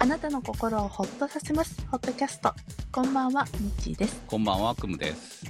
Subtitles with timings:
[0.00, 1.84] あなたの心をほっとさせます。
[1.90, 2.54] ホットキャスト。
[2.92, 4.22] こんばんは、みっちーです。
[4.28, 5.44] こんばんは、くむです。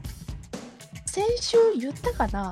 [1.04, 2.50] 先週言ったかな？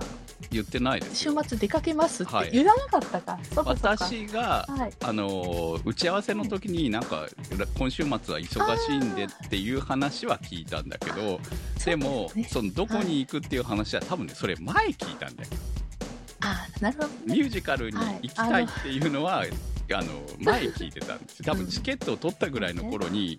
[0.51, 1.43] 言ってないですよ。
[1.43, 3.38] 週末出かけますってはい言わなかったか？
[3.51, 3.88] そうかそうか。
[3.96, 4.93] 私が、はい。
[5.02, 7.27] あのー打ち合わせの時になんか
[7.79, 11.41] 今週末は忙しいんでっていう話は聞いたんだけど
[11.83, 15.51] でもそうですねそのどこに行くっていう話は多分ねそれ前聞いたんだよ
[16.41, 17.15] あーなるほどね。
[17.27, 19.45] ミュージカルに行きたいっていうのは、
[19.95, 21.45] あの前聞いてたんですよ。
[21.46, 23.38] 多分チケットを取ったぐらいの頃に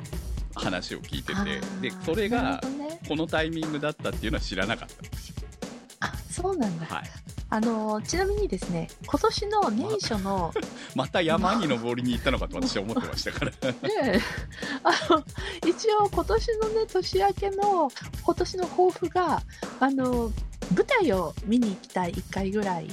[0.55, 2.61] 話を聞いててでそれなが
[3.07, 5.35] このタイミングだったっていうのは知らなかったんですよ。
[5.99, 6.85] あ、そうなんだ。
[6.85, 7.03] はい。
[7.49, 10.53] あのー、ちなみにですね、今年の年初の、
[10.95, 13.51] また山に登りに行ったのかと私は思ってましたから。
[13.71, 13.71] ね
[14.03, 14.20] え、
[14.84, 15.23] あの、
[15.65, 19.41] 一応今年のね、年明けの、今年の抱負が、
[19.79, 20.34] あの、
[20.75, 22.87] 舞台を見に行きたい1回ぐらい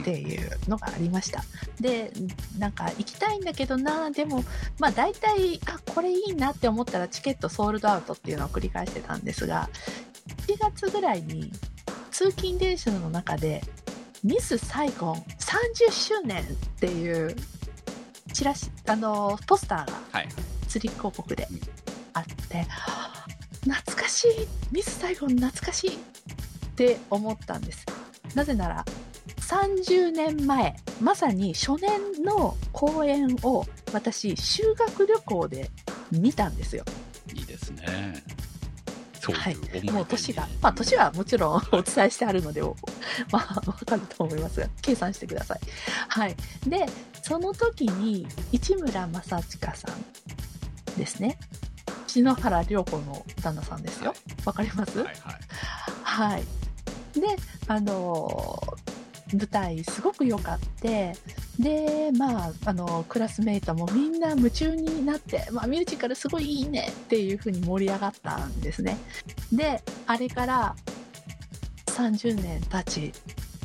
[0.00, 1.42] っていうのがありました。
[1.80, 2.12] で、
[2.58, 4.44] なんか行きたいんだけどな、でも、
[4.78, 9.68] まあ大体、あ、これいいなって思ったらチケットソールドアウトっていうのを繰り返してたんですが、
[10.46, 11.52] 1月ぐらいに
[12.10, 13.62] 通勤電車の中で、
[14.22, 16.46] ミスサイゴン30周年っ
[16.78, 17.34] ていう
[18.32, 20.28] チラシ、あの、ポスターがはい。
[20.68, 21.60] 釣り広告でうん。
[22.14, 23.26] あって、はあ
[23.64, 25.98] 懐かしいミスサイゴン懐かしいっ
[26.74, 27.86] て思ったんです。
[28.34, 28.84] なぜなら
[29.52, 35.70] 30年前まさに初年の公演を私修学旅行で
[36.10, 36.84] 見たんですよ。
[37.34, 38.14] いいですね。
[39.20, 39.56] そういうはい。
[39.92, 42.74] もう年がまあ年はもちろんお伝えしてあるのでお
[43.30, 45.60] まあわかると思いますが計算してください。
[46.08, 46.36] はい。
[46.66, 46.86] で
[47.22, 51.38] その時に市村正親さんですね。
[52.06, 54.14] 篠原涼子の旦那さんですよ。
[54.46, 54.98] わかります？
[54.98, 55.40] はいはい。
[56.02, 56.42] はい。
[57.20, 57.36] で、
[57.68, 58.61] あのー
[59.34, 61.14] 舞台すごく良かって、
[61.58, 68.96] で、まあ、あのクラスメイトもみんな夢中になって、まあ、ミュージカルすごいいいねっていう風に盛り上がったんですね。
[69.52, 70.76] で、あれから
[71.86, 73.12] 30年経ち、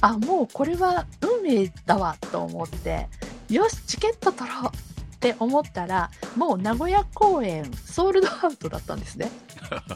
[0.02, 3.08] あ、もうこれは運命だわと思って、
[3.50, 4.72] よし、チケット取ろう
[5.18, 9.32] って思ったら、もう名古屋公演ソールドアウトだったんですね。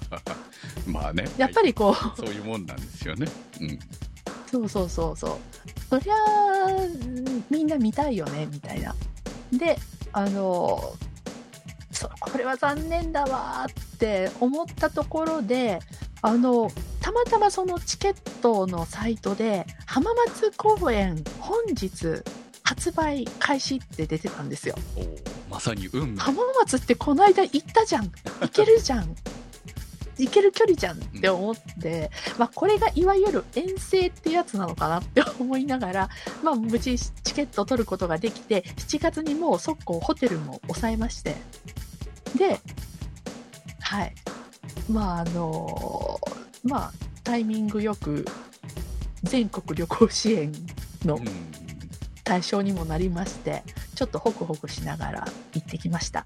[0.88, 3.28] まあねやっぱりこう、そういうもんなんですよね
[3.60, 3.80] うん
[4.52, 5.38] そうそうそうそう。
[5.90, 6.16] そりゃ
[7.50, 8.94] みんな見たいよね、みたいな。
[9.54, 9.78] で、
[10.12, 10.94] あの、
[11.92, 15.80] そう、これは残念だわーって思ったところで、
[16.22, 16.70] あの、
[17.00, 22.22] たまたまそのチケットのサイトで、浜松公演本日
[22.64, 24.76] 発売開始って出てたんですよ。
[25.50, 28.12] まさに運命浜松ってこの間行ったじゃん。
[28.42, 29.16] 行けるじゃん。
[30.18, 36.10] 行ける距離じゃんって思って、まあこれがいわゆる遠征ってやつなのかなって思いながら、
[36.44, 41.36] まあ無事チケットを取ることができて、7月にもう速攻ホテルも抑えまして、
[42.38, 42.60] で、
[43.80, 44.14] はい。
[44.90, 46.20] まああの
[46.64, 46.92] まあ
[47.24, 48.26] タイミングよく
[49.24, 50.52] 全国旅行支援
[51.06, 51.26] のうん。
[52.24, 56.24] 対象にもなりましてちょっとホクホクしながら行ってきました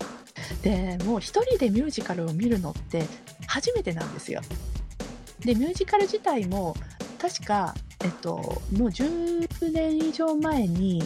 [0.62, 3.06] でもう1人でミュージカルを見るのって
[3.48, 4.42] 初めてなんですよ。
[5.40, 6.76] でミュージカル自体も
[7.20, 11.04] 確かえっともう10年以上前に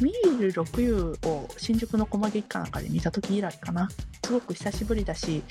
[0.00, 3.88] ミール6遊を新宿の駒劇館なんかで見た時以来かな。
[4.24, 5.42] すごく久しぶりだし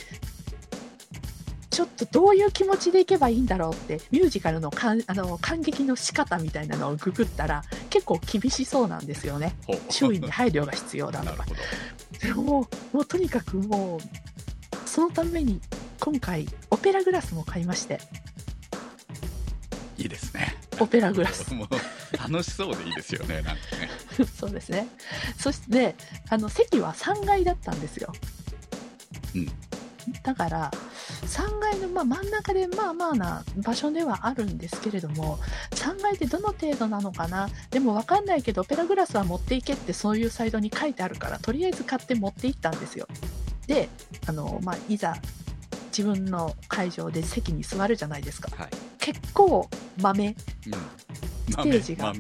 [1.78, 9.56] ちょっとどういう気持ちでいけばいいんだろうってミュージカルのかんあの感激の仕方みたいなのをググったら結構厳しそうなんですよね。
[9.92, 11.46] 周囲に配慮が必要だとか。
[12.20, 15.62] でももうとにかくもうそのために
[16.00, 18.02] 今回オペラグラスも買いまして。
[20.00, 20.58] いいですね。
[20.80, 21.54] オペラグラス。
[21.54, 23.88] もう楽しそうでいいですよねなんかね。
[24.36, 24.88] そうですね。
[25.38, 25.96] そして
[26.28, 28.12] あの席は3階だったんですよ、
[29.36, 29.52] うん。
[30.24, 30.72] だから
[31.24, 35.40] 3階のまあ真ん中でまあまあな場所ではあるんですけれども
[35.72, 37.50] 3階ってどの程度なのかな？
[37.72, 43.08] でも分かんないけどオペラグラスは持っていけってそういうサイトに書いてあるからとりあえず買って持って行ったんですよ。
[43.68, 43.90] で
[44.28, 45.16] あの、まあ、いざ
[45.88, 48.50] 自分の会場で席に座るじゃないですか。
[48.56, 48.70] はい。
[49.00, 49.70] 結構
[50.02, 50.36] 豆うん
[51.50, 52.14] ステージが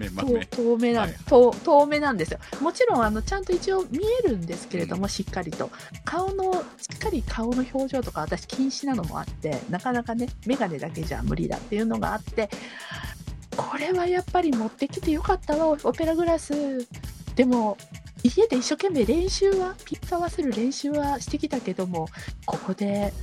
[0.51, 2.39] 遠めなん、遠めなんですよ。
[2.61, 5.69] もちろんあのちゃんと一応見えるんですけれども、しっかりと。
[6.05, 12.49] 顔のしっかり顔の表情とか私禁止なのもあってなかなかね眼鏡だけじゃ無理だっていうのがあって
[13.55, 16.87] これはやっぱり持ってきてよかったわオペラグラス。
[17.35, 17.77] でも
[18.23, 22.07] 家で一生懸命練習はピック合わせる練習はしてきたけども
[22.45, 23.13] ここで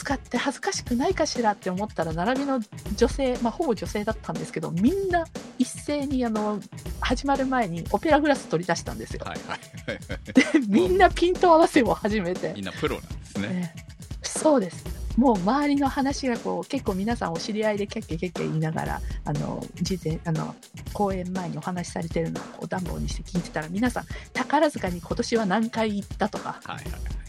[0.00, 2.58] 使って恥ずかしくないかしらって思ったら並びの
[2.96, 5.26] 女性、まあ、ほぼ女性だったんですけどみんな
[5.58, 6.58] 一斉にあの
[7.00, 9.24] 始まる前にオペラグラス取り出したんですよ。
[9.26, 9.58] はいはい
[9.88, 12.54] はいでみんなピント合わせを始めて。
[12.54, 13.48] みんなプロなんですね。
[13.48, 13.74] ね
[14.22, 14.84] そうです。
[15.18, 20.54] もう周りの話がこう結構皆さんお知り合いでキャッキャキャッキャ言いながらあの事前あの
[20.94, 26.60] 公演前にお話しされてるのを暖房にして聞いてたら皆さん宝塚に今年は何回行ったとか。
[26.64, 27.20] はいはいはい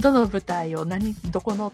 [0.00, 1.72] どの舞台を何どこの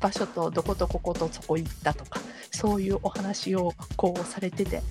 [0.00, 2.20] 場所とどことこことそこ行ったとか
[2.50, 4.82] そういうお話をこうされてて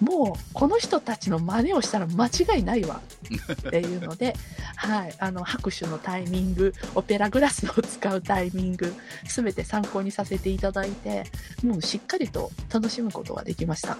[0.00, 3.00] もうこの人たちの真似をしたら間違いないわ。
[3.52, 4.34] っていうので、
[4.76, 8.94] はい、あの拍手のタイミングオペラグラスを使うタイミング
[9.26, 11.24] 全て参考にさせていただいて
[11.64, 13.98] もうしっかりと楽しむことができました。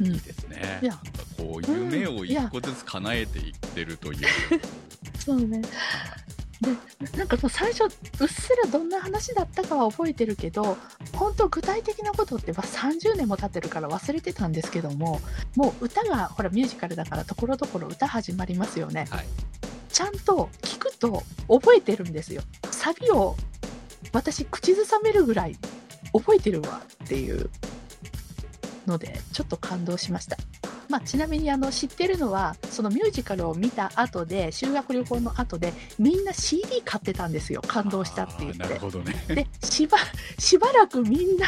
[0.00, 0.06] うん。
[0.06, 0.78] いいですね。
[0.82, 0.92] いや。
[0.92, 1.04] なんか
[1.36, 4.20] こう夢を一個ずつ叶えていってるという、
[5.28, 5.60] そうね。
[6.62, 7.86] で、なんかもう最初、う
[8.24, 10.78] っすらどんな話だったかは覚えてるけど、
[11.14, 15.20] 本当具体的なことってまあ30年も経ってるから忘れてたんですけども、
[15.54, 19.06] もう歌が、ほらミュージカルだからところどころ歌始まりますよね。
[19.10, 19.26] はい
[19.90, 22.42] ちゃんと聞くと覚えてるんですよ。
[22.70, 23.36] サビを
[24.12, 25.56] 私口ずさめるぐらい
[26.12, 27.50] 覚えてるわっていう
[28.86, 30.36] ので、ちょっと感動しました。
[30.88, 37.62] まあ、ちなみにあの知ってるのはそのミュージカルを見た後で修学旅行の後でみんな CD 買ってたんですよ。
[37.66, 39.14] 感動したって言っあーなるてほどね。
[39.28, 39.98] でしば
[40.38, 41.46] しばらくみんな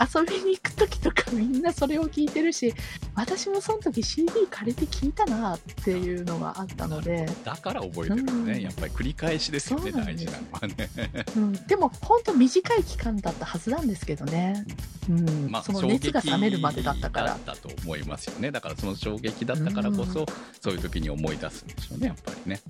[0.00, 2.74] 遊びに行く時とかみんなそれを聞いてるし
[3.14, 8.60] 私もその時 CD 借りて聞いたなっていうのがあったので、だから覚えてるんですね、うん。
[8.60, 10.90] やっぱり繰り返しですよね大事なのはね。
[11.36, 14.64] うん、でも本当短い期間だったはずなんですけどね、
[15.08, 15.50] うん。
[15.50, 17.26] まあその熱が冷めるまでだったから。
[17.28, 20.26] だったと思いますよねだからその衝撃だったからこそ、うん
[20.60, 22.60] そういう時に思い出すんでしょうねやっぱりね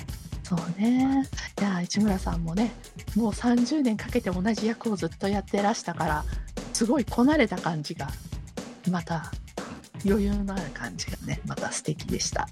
[0.43, 1.27] そうね。
[1.61, 2.73] いや、市村さんもね、
[3.17, 6.25] もう30年かけて同じ役をずっとやってらしたから、
[6.75, 8.09] すごいこなれた感じが、
[8.91, 9.33] また、
[10.05, 12.49] 余裕のある感じがね、また素敵でした。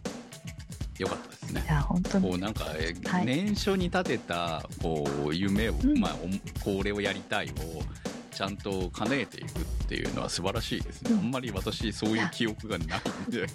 [0.99, 2.31] よかったですねいや、本当に。
[2.31, 7.53] こうなんか、えはい年初に立てたこう夢を、うんまあ、おこれをやりたいを
[8.31, 11.19] ちゃんと叶えていくっていうのは素晴らしいですね、うん。
[11.19, 13.47] あんまり私そういう記憶がないんで。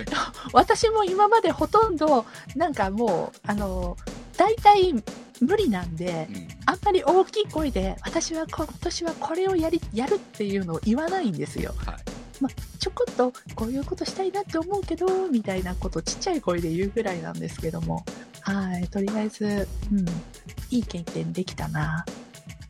[0.54, 2.24] 私も今までほとんど、
[2.56, 3.98] なんかもう、あの、
[4.38, 4.94] 大体
[5.40, 6.48] 無理なんで、うん。
[6.64, 11.74] あんまり大きい声で、私は今年はこれをやり、やるっていうのを言わないんですよ。
[11.76, 11.96] はい。
[12.78, 18.04] ちょこっとこういうことしたいなって思うけどみたいなことちっちゃい声で言うぐらいなんですけども。
[18.44, 20.08] はいとりあえず、うん、
[20.70, 22.04] いい経験できたな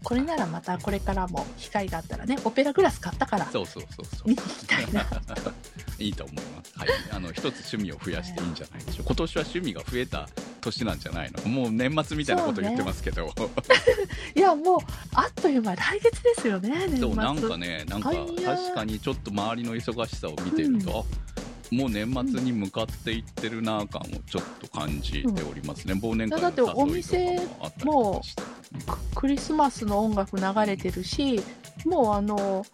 [0.02, 5.06] これならまたこれからも機会があったらねオペラグラス買ったからそうそうそうそう見に行きたいな
[5.98, 6.72] いいと思います。
[6.76, 6.88] はい。
[7.12, 9.06] あの、一つ趣味を増やしていいんじゃないでしょう。
[9.06, 10.28] 今年は趣味が増えた
[10.60, 11.48] 年なんじゃないの？
[11.48, 13.32] もう年末みたいなこと言ってますけど。
[14.34, 14.78] いやもう
[15.14, 21.06] あっという間来月ですよね年末そう、なんかね、なんか確かにちょっと周りの忙しさを見てると、
[21.36, 21.40] あ
[21.72, 25.94] もう年末に向かっていってるな感をちょっと感じておりますね。
[25.94, 28.42] 忘年会のだってお誘い店とかもあったりして。
[28.86, 31.40] ククリスマスの音楽流れてるし
[31.84, 32.64] もうあの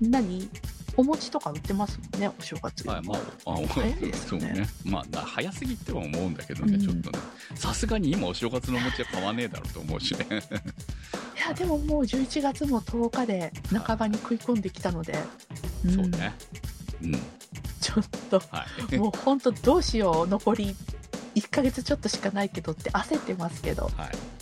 [0.00, 0.48] 何？
[0.96, 4.66] お餅とか売ってますもんねお正月にはい、まあ、あ早いですそうよねね。
[4.84, 7.18] まあ、だ早すぎっては思うんだけどね、うんちょっとね。
[7.54, 10.26] さすがに今お正月のお餅は買わねえだろうと思うしね。
[11.36, 15.12] いやでももう11月も10日で半ばに食い込んできたので、
[15.86, 16.34] んそうね。
[17.02, 17.12] うん。
[17.88, 18.98] ちょっとはい。
[18.98, 20.28] もう本当どうしよう。
[20.28, 20.76] 残り
[21.34, 23.92] 1ヶ月ちょっとしかないけどって焦ってますけど、はい。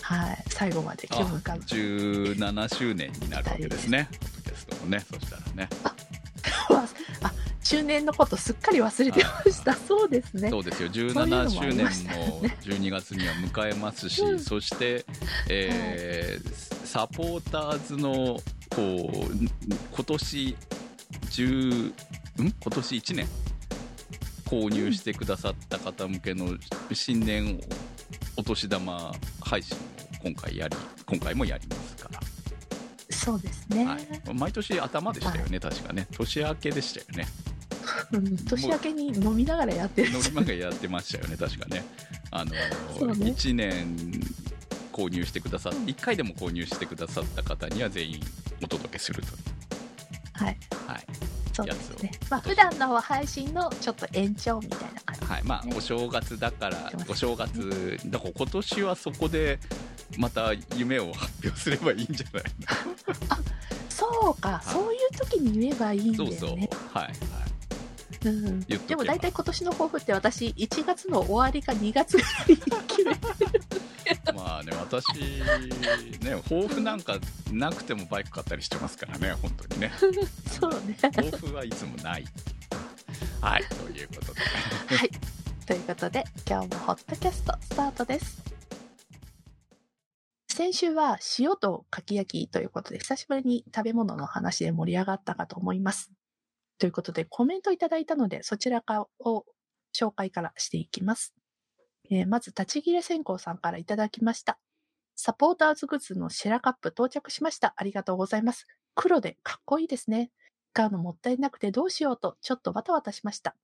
[0.03, 4.09] はい、最後まで気を向かう17周年になるわけですね。
[4.11, 5.69] ポッドキャストもね、そしたらね。
[5.83, 5.97] あ
[7.63, 9.75] 中年のことすっかり忘れてました。
[9.75, 10.51] そうですね。
[10.51, 14.35] そうですよ、そういうの17も周年ありましたよもね12月には迎えますし、 う。
[14.35, 15.05] んそして、
[15.49, 18.41] えーサポーターズの
[18.71, 20.57] こう今年
[21.31, 21.93] 10
[22.43, 22.53] ん？
[22.53, 23.27] 今年1年？
[24.47, 26.57] 購入してくださった方向けの
[26.93, 27.61] 新年
[28.37, 29.81] お年玉配信を
[30.23, 32.21] 今回やり今回もやりますから。
[33.11, 36.07] そうですね、はい、毎年頭でしたよね、確かね。
[36.13, 37.29] 年明けでしたよね。
[38.13, 41.85] う ん年明けに飲みながらやってるノリマがやってましたよね確かね。
[42.31, 42.61] あのね。
[43.01, 43.97] 1年
[44.93, 45.85] 購入してくださっうん。
[45.87, 48.21] 1回でも購入してくださった方には全員
[48.63, 49.29] お届けすると
[50.33, 50.59] はい。
[50.87, 51.07] はい、
[51.57, 52.11] そうですね。
[52.31, 59.59] まあ普段の配信のちょっと延長みたいな感じはい、まあねお正月だからお正月だから今年はそこで
[60.19, 62.45] また夢を発表すればいいんじゃない
[63.89, 64.69] そうか、い。
[64.69, 66.99] そういう時に言えばいいんだよそうねそう。
[66.99, 67.07] はい。
[67.07, 67.56] はい
[68.31, 73.63] うん、言っとけばでも大体今年の抱負って私1月の終わりか2月ぐらいに決めてる
[74.35, 77.19] まあね、私、ね、抱負なんか
[77.51, 79.93] なくてもバイク買ったりしてますからね、本当にね。
[80.49, 80.97] そうね。
[81.01, 82.25] 抱負はいつもない。
[83.41, 84.41] はい、ということで。
[84.97, 85.11] はい。
[85.67, 88.43] ということで、今日もホットキャストスタートです。
[90.49, 96.13] 先週は塩とかき焼きということで、久しぶりに食べ物の話で盛り上がったかと思います。
[96.79, 98.83] ということで、コメントいただいたので、そちら
[99.21, 99.45] を
[99.95, 101.35] 紹介からしていきます。
[102.11, 104.59] えーまず、立ち切れ線香さんからいただきました。
[105.17, 107.75] サポーターズグッズのシェラカップ到着しました。
[107.77, 108.67] ありがとうございます。
[108.95, 110.31] 黒でかっこいいですね。
[110.73, 113.57] 買うのもったいなくてどうしようと、ちょっとバタバタしました。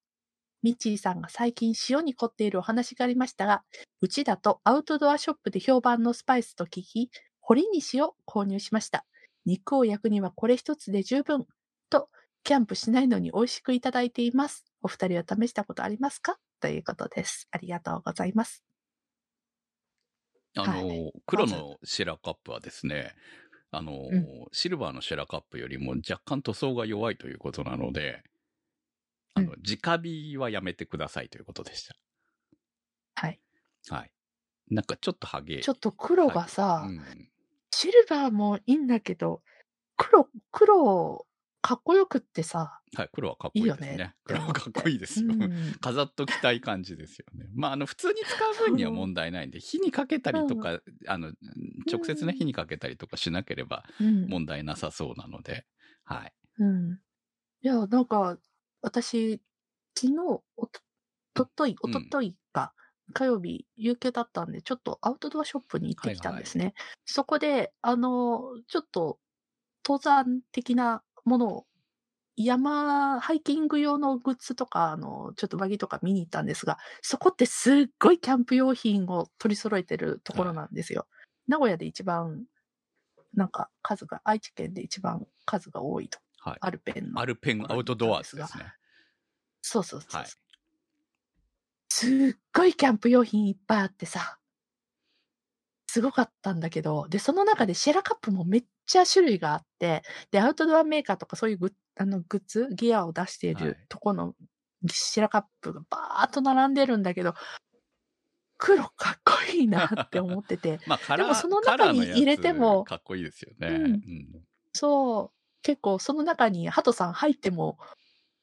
[0.62, 3.62] ミッチーさんが最近塩に凝っているお話がありましたが、
[4.00, 9.04] うちだとアウトドアショップで評判のスパイスと聞き、堀に塩購入しました。
[9.44, 11.46] 肉を焼くにはこれ一つで十分。
[12.42, 14.64] と、キャンプしないのに美味しくいただいています。
[14.82, 16.38] お二人は試したことありますか？
[16.60, 17.48] ということです。
[17.50, 18.64] ありがとうございます。
[20.56, 23.14] あの、はい黒のシェラカップはですね、
[23.70, 28.22] あの、うんシルバーのシェラカップよりも若干塗装が弱いということなので、
[29.34, 31.88] あの、直火はやめてくださいということでし
[33.14, 33.40] はい。
[33.88, 33.96] た。
[33.96, 34.12] はい。
[34.70, 35.60] なんかちょっとハゲ。
[35.60, 37.00] ちょっと黒がさ、うん、
[37.74, 39.42] シルバーもいいんだけど、
[39.96, 41.26] 黒、黒、
[41.62, 43.94] かっこよくってさ、はい、黒はかっこいいですね。
[43.94, 45.28] いいよね黒はかっこいいですよ。
[45.30, 47.46] うん飾っときたい感じですよね。
[47.54, 51.32] まあ、あの、普通に使う分には問題ないんで、火にかけたりとか、あの、
[51.90, 55.64] 直接ね、火にかけたりとかしなければうん問題なさそうなので、
[56.04, 56.32] はい。
[56.58, 56.92] うん。
[57.62, 58.38] いや、なんか、
[58.82, 59.42] 私、
[59.98, 60.18] 昨日、
[60.56, 60.80] おと、
[61.34, 62.74] とっとい、おうんとといか、
[63.14, 66.74] 火曜日、有給だったんで、ちょっとアウトドアショップに行ってきたんですね。
[67.06, 69.20] そこで、あの、ちょっと、
[69.86, 71.66] 登山的なものを、
[72.36, 81.06] 山、ハイキング用のグッズとか、あの、ちょっとバギとか見に行ったんですが、そこってすっごいキャンプ用品を取り揃えてるところなんですよ。
[81.46, 82.44] 名古屋で一番、
[83.34, 86.18] なんか数が、愛知県で一番数が多いと。
[86.38, 86.56] はい。
[86.60, 87.20] アルペンの。
[87.20, 88.44] アルペンアウトドアですね。
[89.60, 90.22] そうそうそうそう。
[90.22, 90.30] はい
[91.94, 94.38] すっごいキャンプ用品いっぱいあってさ、
[95.92, 103.74] すごかったんだけど、で、その中でシェラカップもめっちゃ種類があって、で、アウトドアメーカーとかそういうグッあのグッズ、ギアを出していはい。
[103.74, 104.34] るとこの
[104.90, 107.34] シェラカップがバーっと並んでるんだけど、
[108.56, 113.68] 黒かっこいいなって思ってて、 まあ、でもその中に入れてもかっこいいですよね。
[113.68, 113.86] うん。
[113.86, 114.42] うん。
[114.74, 117.78] そう、結構その中にハトさん入っても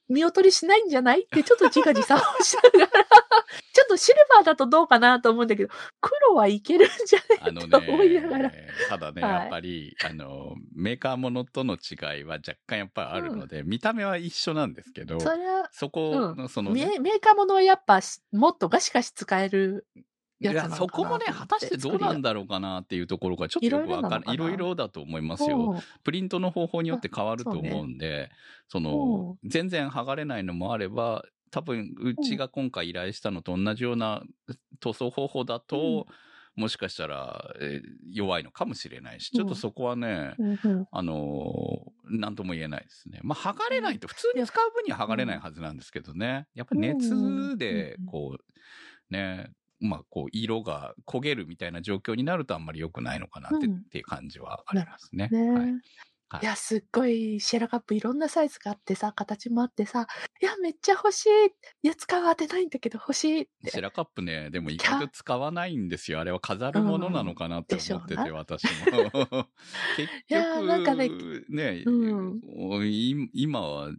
[0.09, 3.05] 見劣りしないんじゃないってちょっと自画自賛をしながら、
[3.73, 8.49] ちょっとシルバーだとどうかなと思うんだけど、黒はいけるんじゃないと思いながら。
[8.49, 9.31] ね、ただね、はい。
[9.31, 15.19] やっぱり、あの、メーカーものとの違いは若干やっぱりあるので、見た目は一緒なんですけど、
[15.71, 20.01] そこの、そのね、メメーカーものはやっぱしもっとガシガシ使えるい
[20.39, 24.31] ややつなのかなそこもね、果たしてどうなんだろうかなっていうところがちょっとよくわかんない。
[24.31, 25.73] いいろいろだと思いますうよ。
[25.73, 28.31] んプリントの方法によって変わると思うんで、
[28.67, 34.23] その、全然剥がれないのもあれば、多分、うちが今回依頼したのと同じような
[34.79, 36.07] 塗装方法だと、
[36.55, 40.87] もしかしたら、えー弱いのかもしれないし、ちょっとそこはね、うんうん。
[40.91, 43.19] あのーなんとも言えないですね。
[43.23, 46.47] まあ、剥がれないと、普通に使う分には剥がれないはずなんですけどね。
[46.55, 55.29] やっぱり熱でうん、こう、ね、まあ、こう、色が焦げるみたいな状況になるとあんまり良くないのかなって,、うんっていう感じはありますね。
[55.31, 55.71] ねはいはい
[56.43, 60.05] いや、すっごいシェラカップいろんなサイズがあってさ、形もあってさ、
[60.39, 61.29] いや、めっちゃ欲しい。
[61.81, 63.71] いや、使う当てないんだけど欲しいって。
[63.71, 66.19] シェラカップね、でも意外と使わないんですよ。
[66.19, 68.69] あれは飾るものなのかなって思ってて、うん私も。
[69.97, 73.91] 結いやーなんかね局、ね、うい今は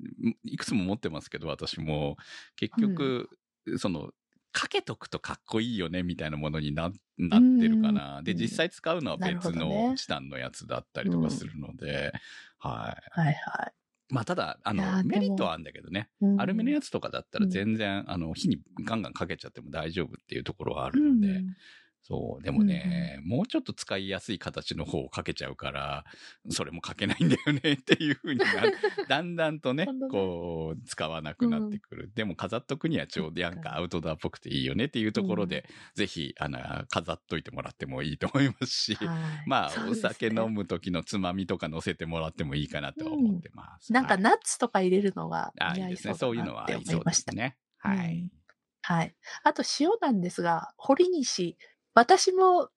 [0.45, 2.17] いくつも持ってますけど、私も。
[2.55, 3.29] 結局、
[3.77, 4.13] その、
[4.53, 8.23] かけとくとかっこいいよね、みたいなものにななってるかな。
[8.23, 12.13] で、うん実際使うのは別のねチタンのやつだったりとかするので、
[12.59, 13.21] はい。
[13.21, 13.73] はいは
[14.09, 16.09] まあ、ただ、あの、メリットはあるんだけどね。
[16.21, 16.25] い。
[16.25, 21.57] うんアルミのやつとかだったら全然、あの、火にガンガンかけちゃっても大丈夫っていうところはあるので、うん
[22.03, 26.05] そう、でもね、もうちょっと使いやすい形の方をかけちゃうから、
[26.49, 28.75] それもかけないんだよねっていう風になる。
[29.09, 32.11] だんだんとねこう、使わなくなってくる。
[32.15, 39.09] でも飾っとくにはちょうどなんかアウトドアっぽくていいよねっていうところで、ぜひ、あの、飾っといてもらってもいいと思いますし、はい
[39.47, 43.93] まあ、ね酒飲む時のつまみとか乗せてもらってもいいかなとは思ってます。
[43.93, 46.15] なんかはいナッツとか入れるのがあ、い似合いいですね。
[46.15, 47.33] そうういうのはなって思合いました。
[47.33, 47.57] すね。
[47.79, 48.15] はい。
[48.15, 48.41] うん
[48.83, 49.15] はい。
[49.45, 51.59] あと塩なんですが、堀西、
[52.01, 52.71] 私も、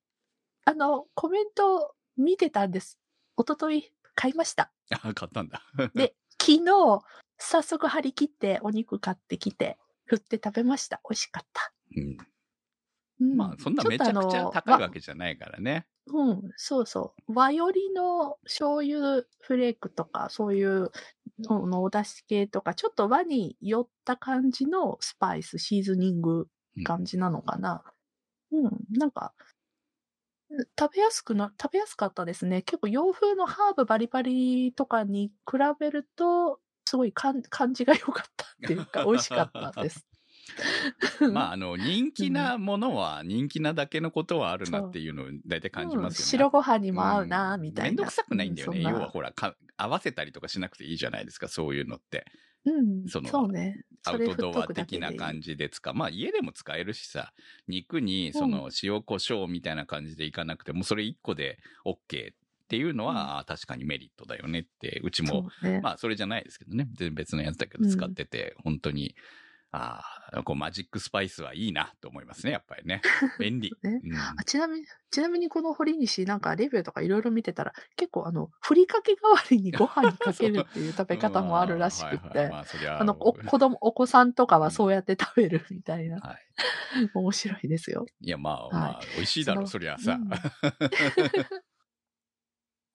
[0.65, 2.99] あの、コメント見てたんです。
[3.37, 4.73] 一昨日買いました。
[4.91, 5.63] あ、買ったんだ。
[5.95, 7.01] で、昨日、
[7.37, 9.77] 早速張り切ってお肉買ってきて、
[10.07, 10.99] 振って食べました。
[11.09, 11.71] 美味しかった。
[11.95, 12.17] うん
[13.21, 15.87] うんまあ、そんなめちゃくちゃ高いわけじゃないからね。
[16.07, 17.33] うん、そうそう。
[17.33, 20.91] 和よりの醤油フレークとか、そういう
[21.39, 26.49] ののお出汁系とか、ちょっと和に寄った感じのスパイス、シーズニング
[26.83, 27.85] 感じなのかな。
[28.53, 29.33] うん、なんか、
[30.79, 32.61] 食べやすくな、食べやすかったですね。
[32.61, 40.05] 結構洋風のハーブバリバリとかに比べると、すごい感感じが良かったっていうか、 美味しかったです。
[41.33, 46.23] まあ、あの、人気なものは人気なだけのことはあるなっていうのを大体感じますよね。
[46.23, 47.89] うん白ご飯にも合うな、みたいな。
[47.89, 48.81] めんどくさくないんだよね。
[48.81, 52.25] 要はほらか、合わせたりとかしなくていいじゃないですか、そういうのって。
[52.65, 53.83] うん、そのそうね。
[54.05, 55.17] アウトドア的なじ。
[55.17, 55.93] 感じで使う。
[55.93, 57.33] まあ家でも使えるしさ、
[57.67, 62.35] 肉にその塩コショウみたいな感じでいかなくても、それ1個で OK っ
[62.67, 65.79] ていうのは、あ確かにメリットだよねって、うちも、ね。
[65.81, 69.15] まあそれじゃないですけどね、全然別のやつだけど使ってて、本当に、
[69.75, 73.01] ああ、こうマジックスパイスはいいなと思いますね、やっぱりね。
[73.39, 73.73] 便利。
[73.81, 82.63] ねうんあちなみに、ちなみにこの堀西、なんかレビューとかいろいろ見てたら、結構あの、ふりかけ代わりに ご飯にかけるっていう食べ方もあるらしくて、 ま
[82.99, 87.09] あの、お子供、お子さんとかはそうやって食べるみたいな、はい。
[87.15, 88.05] 面白いですよ。
[88.21, 90.13] いや、まあ、はいまあ、美味しいだろう、そりゃさ。
[90.13, 90.29] うん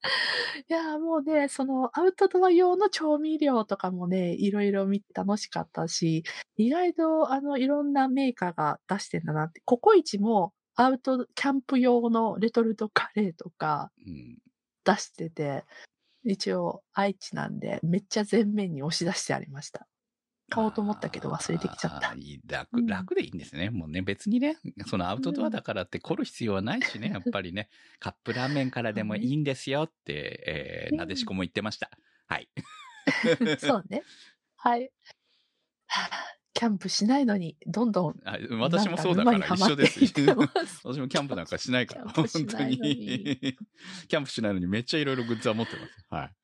[0.69, 6.23] いやーもうね、そのアウトドア用の調味料とかもね、いろいろ見て楽しかったし、
[6.57, 14.39] 意外とあの、いろんなメーカーが出してんだなって、ココイチもアウト、キャンプ用のレトルトカレーとかうん
[14.85, 15.65] 出してて、
[16.25, 19.87] 一応愛知なんで、めっちゃ前面に押し出してありました。
[20.51, 22.15] 買おうと思ったけど忘れてきちゃった
[22.49, 23.71] 楽うん楽でいいんですね。
[23.71, 31.91] もうね、別にね、そのアウトドアだからって凝る必要はないしね、やっぱりね、カップラーメンからでもいいんですよって、えーうんなでしこも言ってました。
[32.27, 32.49] はい。
[33.59, 34.03] そうね。
[34.57, 34.91] はい。
[35.87, 40.01] はあキャンプしないのに、どんどんあ私もそうだから一緒です。
[40.83, 42.47] 私もキャンプなんかしないから、 本当に。
[44.09, 46.07] キャンプしないのにめっちゃいろいろグッズは持ってます。
[46.11, 46.35] はい。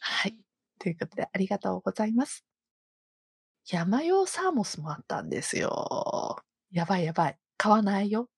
[0.00, 0.36] はい。
[0.78, 2.44] ということで、ありがとうございます。
[3.64, 6.42] 山用サーモスもあったんですよ。
[6.70, 7.38] やばいやばい。
[7.56, 8.28] 買わないよ。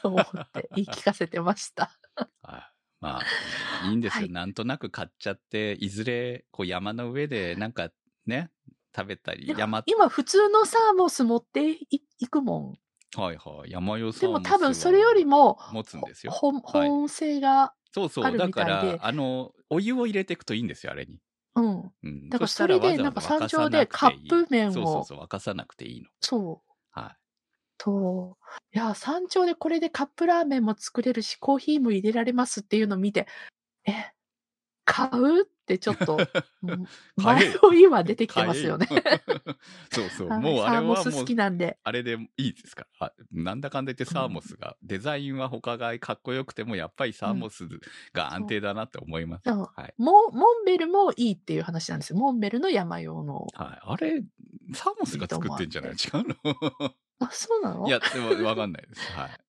[0.00, 1.90] と 思って 言い聞かせてました。
[2.42, 2.62] はい
[3.00, 4.20] まあ、いいんですよ。
[4.22, 7.90] はいなんとなく買っちゃって、いずれ、こう山の上でなんか
[8.26, 8.50] ね、
[8.94, 12.78] 食べたり、山、今、普通のサーモス持っていいくもん。
[13.20, 16.32] はいはい、山よさでも多分それよりも、持つんですよ。
[16.32, 18.38] 保温性が、そうそう。
[18.38, 21.18] だから、あの、お湯を入れていくといいんですよ、あれに。
[21.54, 21.92] うん。
[22.02, 22.30] うん。
[22.30, 26.08] だからそれでなんか山頂でカップ麺をそうそうそう、沸かさなくていいの。
[26.20, 26.72] そう。
[26.90, 27.16] は
[27.78, 28.38] と、
[28.72, 33.26] いや、山頂でこれでカップラーメンも作れるし、コーヒーも入れられますっていうのを見て、
[33.86, 33.92] え、
[34.84, 36.18] 買うってちょっと、
[37.16, 38.88] 迷いは出てきてますよね。
[39.90, 40.28] そうそう。
[40.30, 41.78] はいもうあれサーモはもうス好き、なんで。
[41.84, 43.06] あれでいいですから。
[43.08, 47.68] あなんだかんだ言ってサーモスが、デザインは他がかっこよくても、やっぱりサーモス
[48.12, 49.42] が安定だなって思います。
[49.50, 49.94] うんはい。
[49.98, 52.18] モモンベルもいいっていう話なんですよ。
[52.18, 53.46] モンベルの山用の。
[53.54, 53.78] はい。
[53.82, 54.22] あれ、
[54.74, 55.90] サーモスが作ってんじゃない？
[55.92, 56.36] 違うの？
[57.20, 57.86] あ、そうなの？
[57.86, 59.10] いや、でもわかんないです。
[59.12, 59.44] はい。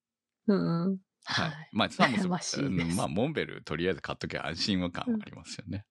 [0.47, 0.99] うん。
[1.25, 1.69] ははいい。。
[1.71, 5.85] まあ、サーモス悩まあ、モンベル、とりあえず買っときゃ安心感はありますよね。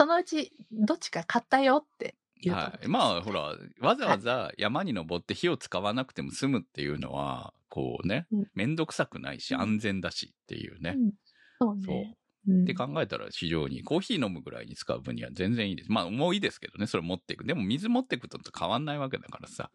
[0.00, 2.88] そのうち、どっちか買ったよって言うと思はい。
[2.88, 10.94] まあ、ほら、わざわざ山に登って火を使わなくても済むっていうのは、こうねうん、めんどくさくないし、うん安全だしっていうね。
[10.96, 11.12] うん
[11.60, 11.94] そうそう。
[11.94, 12.16] ね。
[12.48, 15.92] うんって考えたら非常にコーヒー飲むぐらいに使う分には全然いいです。
[15.92, 17.44] まあ、もういいですけどね、それ持っていく。
[17.44, 19.70] でも水持っていくと変わんないわけだからさ、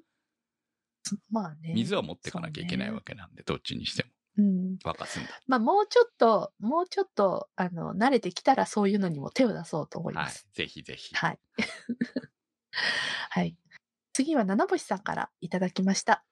[1.30, 1.74] まあね。
[1.76, 4.10] 水は持っていかなきゃいけないわけなんで、どっちにしても。
[4.38, 4.78] うん。
[5.06, 5.30] すんだ。
[5.48, 10.48] まあ、もうちょっと、もうちょっと、あの、慣れてきたらそういうのにも手を出そうと思いはいます。。
[10.54, 11.14] ぜひぜひ。
[11.16, 11.40] はい。
[13.30, 13.56] はい。
[14.14, 16.24] 次は七星さんからいただきました。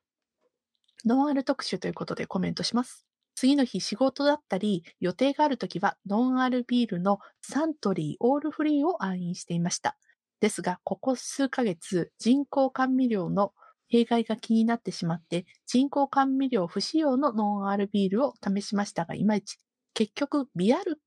[1.06, 3.08] ノンアル特集ということでコメントします。
[3.36, 9.98] 次の日仕事だったり予定があるときはノンアルビールのサントリーオールフリーを愛飲していました。
[10.42, 13.54] ですが、ここ数ヶ月人工甘味料の
[13.92, 19.58] 弊害が気になってしまって人工甘味料不使用のノンアルビールを試しましたがいまいち
[19.94, 21.00] 結局ビアル、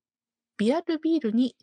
[0.57, 1.55] ビアルビールに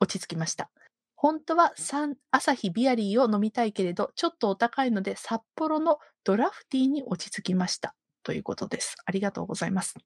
[0.00, 0.70] 落ち着きました。
[1.16, 7.96] 本当はサンアサヒビアリーを飲みたいけれど、ちょっとお高いので札幌のドラフティーに落ち着きました。
[8.22, 8.96] ということです。
[9.04, 9.96] ありがとうございます。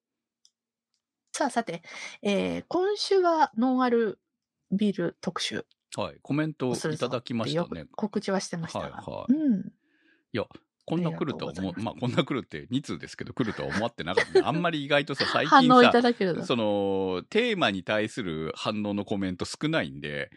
[1.35, 1.83] さあさて、
[2.23, 4.19] えー今週はノンアル
[4.71, 6.19] ビール特集はい。
[6.23, 7.87] コメントをいただきましたね。
[7.97, 8.87] 告知はしてましたが。
[8.87, 9.73] はいはいうん。
[10.85, 14.43] こんな来るとは思う、まあこんな来るって2通ですけど来るとは思ってなかったね。
[14.45, 16.45] あんまり意外とさ、最近さ。
[16.45, 20.31] その、テーマに対する反応のコメント少ないんで、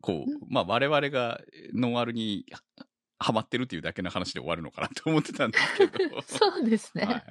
[0.00, 1.40] こう、うんまあ我々が
[1.72, 2.44] ノンアルに
[3.18, 6.20] ハマってるっていうだけの話で終わるのかなと思ってたんですけど。
[6.26, 7.04] そうですね。
[7.04, 7.22] はい。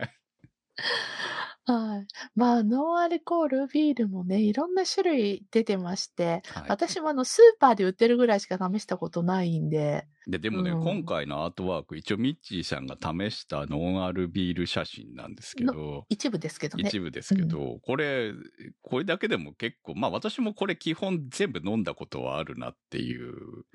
[1.65, 2.07] はい。
[2.35, 16.89] まあ、ノンアルコールビールもね、いろんな種類出てまして、はい私もあの、スーパーで売ってるぐらいしか試したことないんで、で、でもね、うん今回のアートワーク、一応ミッチーさんが試したノンアルビール写真なんですけど、一部ですけどね。
[16.89, 18.33] 一部ですけど、これ、
[18.81, 23.33] これだけでも結構、まあ私もこれ基本全部飲んだことはあるなっていう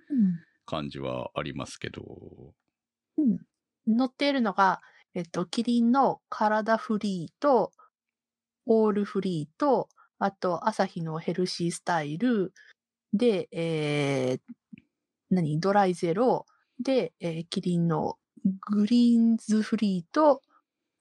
[0.09, 2.55] うん感じはありますけど、
[3.19, 3.99] うん。
[3.99, 4.81] 載っているのが、
[5.17, 7.73] えっと、キリンの体フリーと、
[8.67, 12.53] オールフリーと、あと、アサヒのヘルシースタイル、
[13.15, 14.41] で、えー、
[15.31, 15.59] 何？
[15.59, 16.45] ドライゼロ、
[16.79, 18.19] で、えーキリンの
[18.61, 20.43] グリーンズフリーと、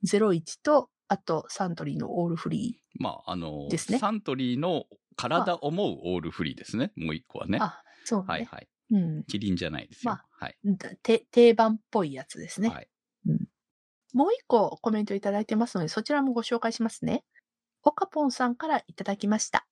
[0.01, 4.85] ゼロイチと、あと、サントリーのオールフリまああの、ですねサントリーの
[5.17, 6.93] 体思うオールフリーですね。
[6.95, 7.49] もう一個はー。
[7.49, 7.57] ね。
[7.61, 8.25] あ、そうね。
[8.29, 8.67] はいはい。
[8.91, 9.23] うん。
[9.25, 10.13] キリンじゃないですよ。
[10.13, 10.57] まはい。
[11.03, 12.69] て定番っぽいやつですね。
[12.69, 12.87] はい。
[14.15, 17.25] もう一個コメントいただいてますので、そちらもご紹介しますね。
[17.83, 19.67] オカポンさんからいただきました。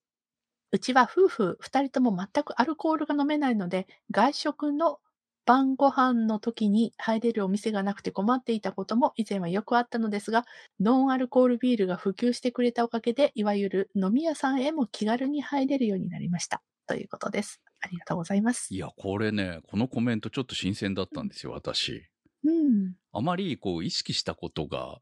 [0.74, 5.00] うちは夫婦二人とも全くアルコールが飲めないので、外食の
[5.46, 10.46] 晩ご飯の時に入れるお店がなくて困っていたことも以前はよくあったのですが、
[10.82, 16.62] ノンアルコールビールが普及してくれたおかげで、いわゆる飲み屋さんへも気軽に入れるようになりました。
[16.86, 17.62] ということです。
[17.80, 18.74] ありがとうございます。
[18.74, 22.04] いや、これね、このコメントちょっと新鮮だったんですよ、私。
[22.44, 22.96] うん。
[23.12, 25.00] あまりこう意識したことが、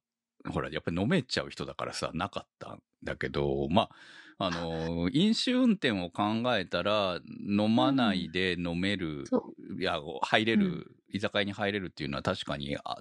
[0.50, 3.90] ほら、やっぱり飲めちゃう人だからさ、なかったんだけど、ま
[4.38, 12.98] あ、あの、 飲酒運転を考えたら、飲まないで飲める、そいや、入れる、居酒屋に入れるっていうのは確かに、あ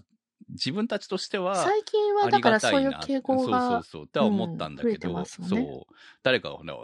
[0.50, 2.90] 自分たちとしては、最近はだからそういう。
[2.90, 4.08] 傾向が、そうそうそう。
[4.08, 5.94] とは思ったんだけど、ますよねそう。
[6.22, 6.76] 誰かがほら、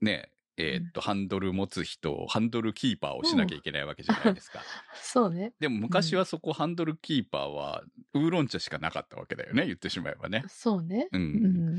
[0.00, 4.60] ね、えーっと、ハンドル持つ人、ハンドルキーパーをしなきゃいけないわけじゃないですか。
[5.00, 5.54] そうね。
[5.58, 7.82] でも昔はそこ、ハンドルキーパーは、
[8.14, 10.44] ウーロン茶しかなかったわけだよね、言ってしまえばね。
[10.48, 11.08] そうね。
[11.12, 11.18] う。
[11.18, 11.24] うん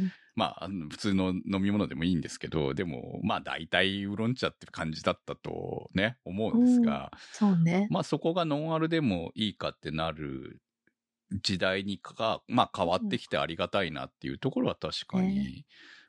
[0.06, 0.12] ん。
[0.36, 7.88] まあ、普通の飲み物でもいいんですけど、でも、まあ、大体ウーロン茶って感じだったとね、思うんですが、そうね。
[7.92, 10.62] まあ、そこがノンアルでもいいかってなる
[11.32, 15.66] 時代にか、まあ、変わってきてありがたいなっていうところは確かに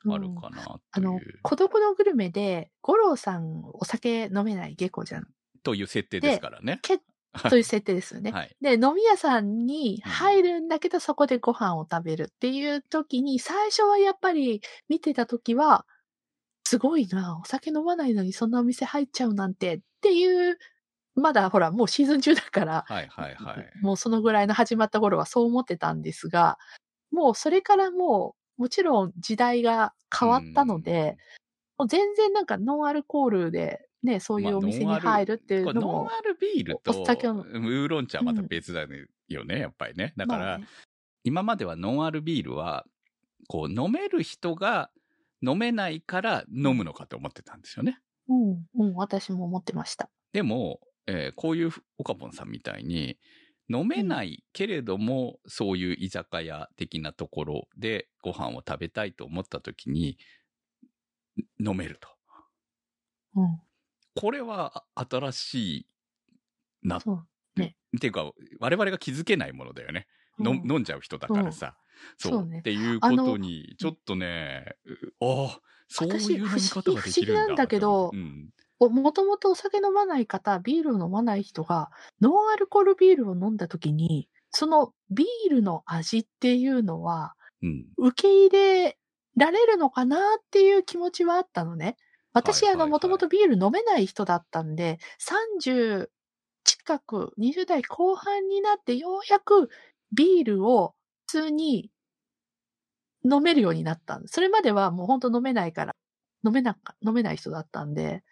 [0.09, 5.27] あるかなあのという、、孤独のグルメで、五郎さんお酒飲めない下戸じゃん。
[5.63, 6.79] という設定ですからね。
[6.81, 6.99] け
[7.49, 8.31] そういう設定ですよね。
[8.31, 8.55] はい。
[8.61, 15.85] で、飲み屋さんに入るんだけど、そこでご飯を食べるっていう時に、最初はやっぱり見てた時は、
[16.63, 20.57] すごいな、お酒飲まないのにそんなお店入っちゃうなんてっていう、
[21.15, 23.71] まだほら、もうシーズン中だから、はいはいはい。
[23.81, 26.57] もうそのぐらいの始まった頃はそう思ってたんですが、
[27.11, 31.17] もうそれからもう、もちろん時代が変わったので、
[31.77, 38.87] もう全然なんかノンアルコールでね、そういうお店に入るっていうのもこれノン、アルビールとウーロン茶はまた別だ
[39.27, 40.13] よね、やっぱりね。
[40.17, 40.65] だから、まあね
[41.25, 42.85] 今まではノンアルビールは、
[43.47, 44.91] こう、飲める人が
[45.41, 47.99] 飲めないから飲むのかと思ってたんですよね。
[48.27, 50.09] うん、うん、私も思ってました。
[50.33, 53.17] でも、えーこういうオカポンさんみたいに、
[53.69, 60.17] 飲めないけれども、そういう居酒屋的なところでご飯を食べたいと思った時に、
[61.59, 62.09] 飲めると。
[63.35, 63.61] うん、
[64.15, 65.87] これはあ新しい
[66.83, 67.27] なっそう。
[67.97, 70.07] っていうか、我々が気づけないものだよね。
[70.39, 71.77] のうん飲んじゃう人だからさ。
[72.17, 77.43] そうそうねっていうことに、ちょっとね、うああ、そういう飲み方ができるんだ。
[77.43, 78.49] 不思議なんだけどうん、
[78.83, 81.91] おもともとお酒飲まない方、ビールを飲まない人が、
[82.21, 87.85] ノンアルコールビールを飲んだ時に、そのビールの味っていうのは、うん。
[87.97, 88.97] 受け入れ
[89.37, 91.95] られるのかなっていう気持ちはあったのね。
[92.33, 96.09] 私、あの、もともとビール飲めない人だったんで、30
[96.63, 99.69] 近く、20代後半になってようやく
[100.11, 100.95] ビールを
[101.27, 101.89] 普通に
[103.23, 104.21] 飲めるようになった。
[104.25, 105.95] それまではもう本当飲めないから、
[106.45, 108.23] 飲めなか、飲めない人だったんで、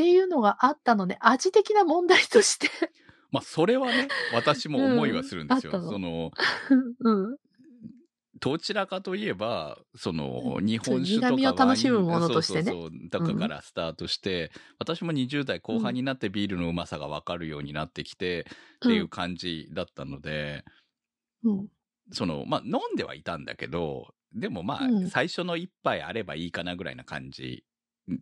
[0.00, 2.68] っていうのがあったので、味的な問題として、
[3.30, 5.72] まあ、それはね、私も思いはするんですよ。
[5.74, 6.30] うんのその、
[7.00, 7.36] うん。
[8.40, 13.08] どちらかといえば、その、うん日本酒とかそう苦味を楽しむものとしてねそうそうそう。
[13.10, 20.64] だからスタートして、私も20代後半になってビールのうまさがわかるようになってきて、っていう感じだったので、
[21.44, 21.68] うん。
[22.12, 27.64] その、まあ、飲んではいたんだけど、でもまあ、うん最初の一杯あればいいかなぐらいな感じ。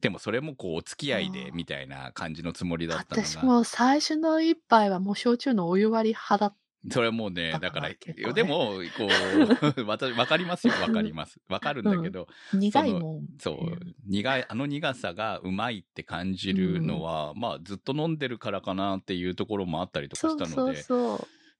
[0.00, 3.28] でもそれもこう、お付き合いでみたいな感じのつもりだったのが。
[3.28, 6.54] 私も最初の一杯はもう焼酎のお湯割り派だっ
[6.90, 7.98] それはもうね、だからね
[8.34, 9.08] でも、こ
[9.76, 11.40] う、 わたわかりますよ、わかります。
[11.48, 13.26] わかるんだけど、苦いもん。
[13.38, 21.12] そう、苦い、あの苦さがうまいって感じるのは、まあ、ずっと飲んでるからかなっていうところもあったりとかそうそうしたので、そう。
[21.12, 21.18] うん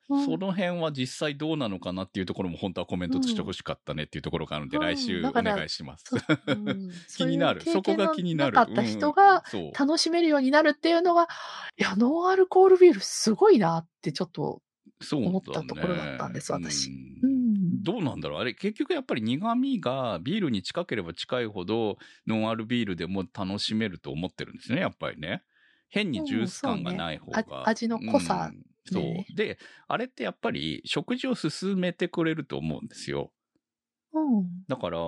[0.08, 6.04] その辺は実際どうなのかなっていうところも本当はコメントしてほしかったねっていうところがあるんで、うん来週お願いします。
[7.16, 7.60] 気になる。
[7.60, 8.56] そこが気になる。
[8.56, 9.42] なかった人が。
[9.78, 11.28] 楽しめるようになるっていうのが、
[11.78, 14.62] いや、ノンアルコールビールすごいなってちょっと、
[15.12, 16.90] 思ったところだったんです私。
[17.82, 25.42] どうなんだろうあれ、結局やっぱり苦味がビールに近ければ近いほど、ノンアルビールでも楽しめると思ってるんですね、やっぱりね。
[25.88, 27.68] 変にジュース感がない方が。
[27.68, 29.26] 味の濃さうんそうね。
[29.34, 33.32] で、あれってやっぱり食事を進めてくれると思うんですよ。
[34.12, 34.66] うん。
[34.68, 34.98] だから、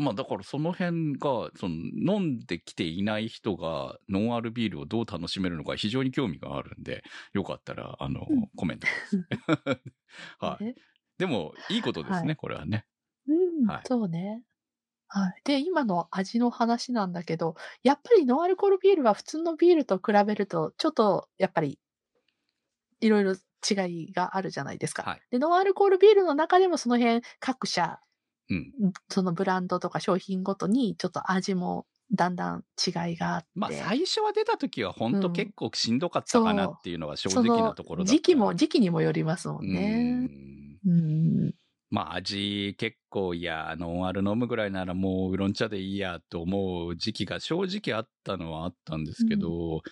[0.00, 7.02] まあだからその辺が、その飲んできていない人がノンアルビールをどう楽しめるのか非常に興味があるんで、
[7.32, 9.26] よかったら、あの、うんコメントください。
[10.38, 10.64] はい。
[10.64, 10.74] ね
[11.18, 12.86] でも、いいことですね、はいこれはね。
[13.28, 13.34] う
[13.68, 14.42] ん、はいそうね。
[15.08, 15.42] はい。
[15.44, 21.80] で、今の味の話なんだけど、やっぱりノンアルコールビールは普通のビールと比べると、ちょっと、やっぱり、
[23.00, 25.02] いろいろ違いがあるじゃないですか。
[25.02, 28.00] はいで、ノンアルコールビールの中でもその辺、各社、
[28.50, 28.72] うん。
[29.08, 33.48] そのブランドとか商品ごとに、ちょっと味もだんだん違いがあって。
[33.54, 38.12] まあ、最初は出た時は本当結構しんどかったかなっていうのが正そ直なのところだった。
[38.12, 40.04] 時期も、時期にもよりますもんうね。
[40.04, 41.54] んうん。
[41.90, 49.82] まあ味結構いや、ノンアル飲むぐらいならもうウーロン茶でいいやと思う時期が正直あったのはあったんですけど、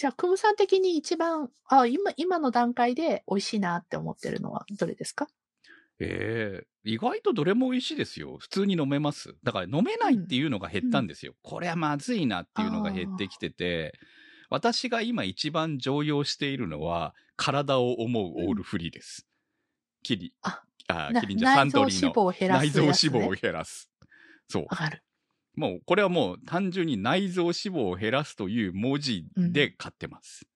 [0.00, 5.28] じゃあ、クムさん的に一番、あ、今、今の段階で美味しいなって思ってるのはどれですか？
[5.98, 8.38] ええ意外とどれも美味しいですよ。
[8.38, 9.34] 普通に飲めます。
[9.44, 11.34] だから飲めないっていうのが減ったんですよ。
[11.42, 13.92] これはまずいなっていうのが減ってきてて、
[14.48, 19.26] 私が今一番常用しているのは、体を思うオールフリーです。
[20.02, 22.94] キリ、ああ、なキリンじゃサントリーの内臓脂肪を減らす内臓脂
[23.26, 23.90] 肪を減らす。
[24.48, 24.62] そう。
[24.70, 25.02] わかる。
[25.56, 30.46] もう、これはもう単純に内臓脂肪を減らすという文字で買ってます。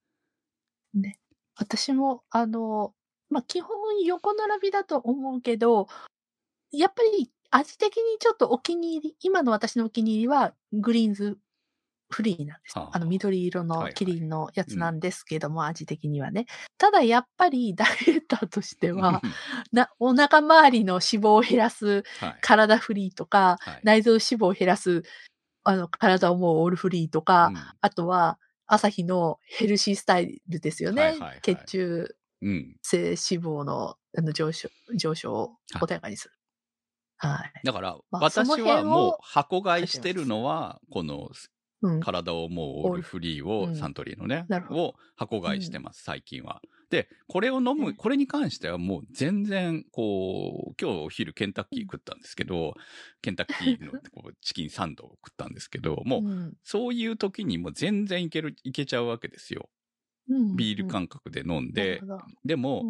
[1.55, 2.93] 私も、あの、
[3.29, 5.87] まあ、基本横並びだと思うけど、
[6.71, 11.39] やっぱり味的にちょっとお気に入り、今の私のお気に入りはグリーンズ
[12.15, 12.79] フリーなんです。
[12.79, 16.45] はああの緑色はいはいのキリンのやつなんですけども、味的にはね。
[16.77, 19.21] ただやっぱり ダイエッターとしては、
[19.73, 22.37] なお腹周りの脂肪を減らすはい。
[22.41, 25.03] 体フリーとか、はい内臓脂肪を減らす、
[25.65, 31.01] あの、体をもうオールフリーとか、うんあとは、朝日のヘルシースタイルですよね。
[31.01, 32.77] はいはいはい血中うん。
[32.81, 36.33] 性脂肪のあの上昇、上昇を穏やかにする。
[37.17, 37.65] はい。
[37.65, 41.33] だから、まあ私はもう箱買いしてるのは、このうん。
[42.01, 43.75] 体を思うオールフリーを、うん。
[43.75, 46.61] サントリーのね、を箱買いしてます、最近は。
[46.89, 47.95] で、これを飲む、うん。
[47.95, 52.75] これに関してはもう全然、こう、今日お昼ケンタッキー食ったんですけど、
[53.21, 59.69] ケンタッキーのこうチキンサンドを食ったんですけど、もう、うんそういう時にも全然いける、いけちゃうわけですよ。
[60.29, 62.01] うんビール感覚で飲んで、
[62.43, 62.83] でも、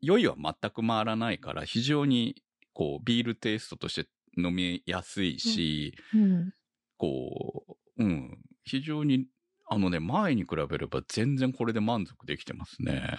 [0.00, 6.52] 酔いは全く回らないから、非常に、こう、ビールテイストとして飲みやすいし、うん。
[6.96, 9.26] こう、うん、非常に、
[9.66, 13.18] あのね、前に比べれば全然これで満足できてますね。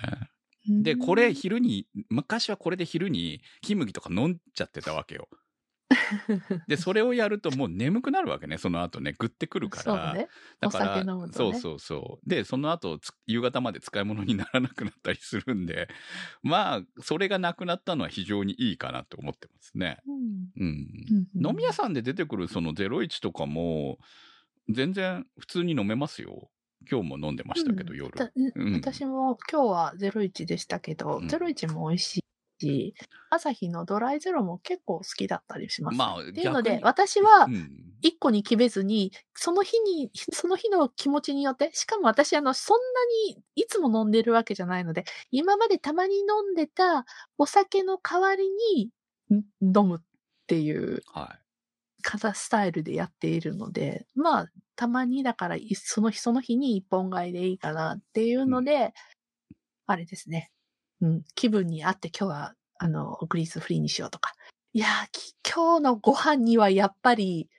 [0.67, 5.27] で、これ昼に、昔はこれで昼に、キムギとか飲んじゃってたわけよ。
[6.67, 10.13] で、それをやるともう眠くなるわけね、その後ね、ぐってくるから。
[10.13, 10.27] ね。
[10.59, 12.29] だから、お酒飲むとねそうそうそう。
[12.29, 15.87] で、その後、つ夕方まで使い物にならなくなったりするんで、
[16.41, 19.99] まあ、それがなくなったのは非常にいいかなと思ってますね。
[20.07, 20.15] うん
[20.57, 20.87] うん。
[21.35, 23.99] うん飲み屋さんで出てくるその01とかも、
[24.69, 26.49] 全然普通に飲めますよ。
[26.89, 28.11] 今日も飲んでましたけど、うん夜。
[28.11, 32.25] たうん私も今日は01でしたけど、うん01も美味しい
[32.65, 32.93] し、
[33.29, 35.97] 朝日のドライゼロも結構好きだったりします。
[35.97, 37.81] まあ、っていうので私はうん。
[38.01, 42.83] 一個に決めずに、その日に、その日の気持ちによって、しかも私あの、そんな
[43.33, 47.05] にいつも飲んでるわけじゃないので、今までたまに飲んでた
[47.39, 48.43] お酒の代わり
[48.75, 48.91] に
[49.35, 49.99] ん飲むっ
[50.45, 51.44] ていうはい。
[52.05, 58.93] 方スタイルでやっているので、まあ、たまにだから、いその日その日に一本買いでいいかなっていうので、
[59.87, 60.51] あれですね。
[61.01, 64.33] うん、気分に合って今日は、あの、グリースフリーにしようとか。
[64.73, 64.87] いや
[65.47, 67.49] 今日のご飯にはやっぱり、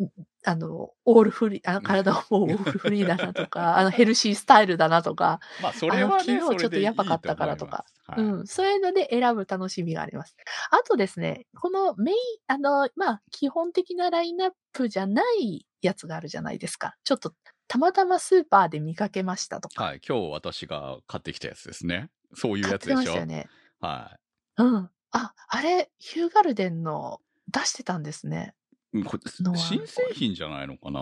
[0.00, 0.08] ん
[0.46, 8.40] あの、オールフリー、あの、体をも うオールフリーだなとか、あの、ヘルシースタイルだなとか、まあ、それはね、昨日ちょっとやばかったからとかいいと思います。
[8.40, 10.36] うん、そういうので選ぶ楽しみがあります。
[10.70, 16.94] あとですね、このメイン、あの、まあ、基本的なラインナップじゃないやつがあるじゃないですか。
[17.04, 17.34] ちょっと
[17.66, 19.82] たまたまスーパーで見かけましたとか。
[19.82, 20.00] はい。
[20.06, 22.10] 今日私が買ってきたやつですね。
[22.34, 23.48] そういう買ってやつでしょましたよね。
[23.80, 24.18] は
[24.58, 24.90] うん。
[25.12, 28.54] あ、あれ、ヒューガルデンの出してたんですね。
[29.00, 29.04] い。
[29.04, 31.00] こノンアルコール新製品じゃないのかな？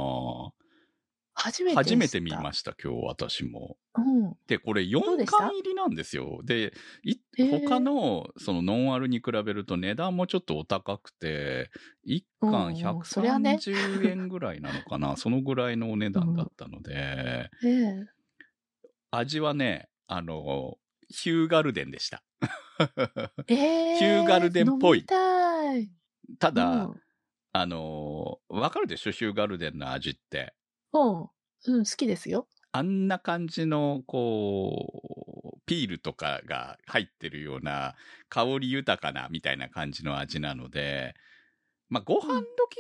[1.35, 3.79] 初めて初めて見ました、今日私も。
[3.97, 4.37] うん。
[4.47, 5.39] で、これどうで4した？
[5.39, 6.41] 巻入りなんですよ。
[6.45, 6.75] で、
[7.67, 11.71] 他のそのノンアルに比べると値段もちょっとお高くて、
[12.07, 18.07] 1巻うんうんそりゃね130円ぐらいなのかな、そのぐらいのお値段だったので、ええ
[19.11, 20.77] 味はね、あの、
[21.09, 22.23] ヒューガルデンでした。
[23.47, 25.91] ええヒューガルデンっぽいたい。
[26.39, 27.01] ただ、うん
[27.55, 29.11] あの、わかるでしょ？
[29.11, 30.55] ヒューガルデンの味って。
[30.93, 31.21] うん。
[31.65, 32.49] うん、好きですよ。
[32.75, 37.97] あんな感じの、こう、ピールとかが入ってるような、
[38.31, 41.15] 香り豊かなみたいな感じの味なので、
[41.91, 42.79] まあ、ご飯時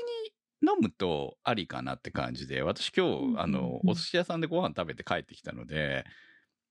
[0.62, 6.04] に飲むとありかなって感じで、私今日、うんあの、うんお寿司屋さんでご飯食べて帰ってきたので、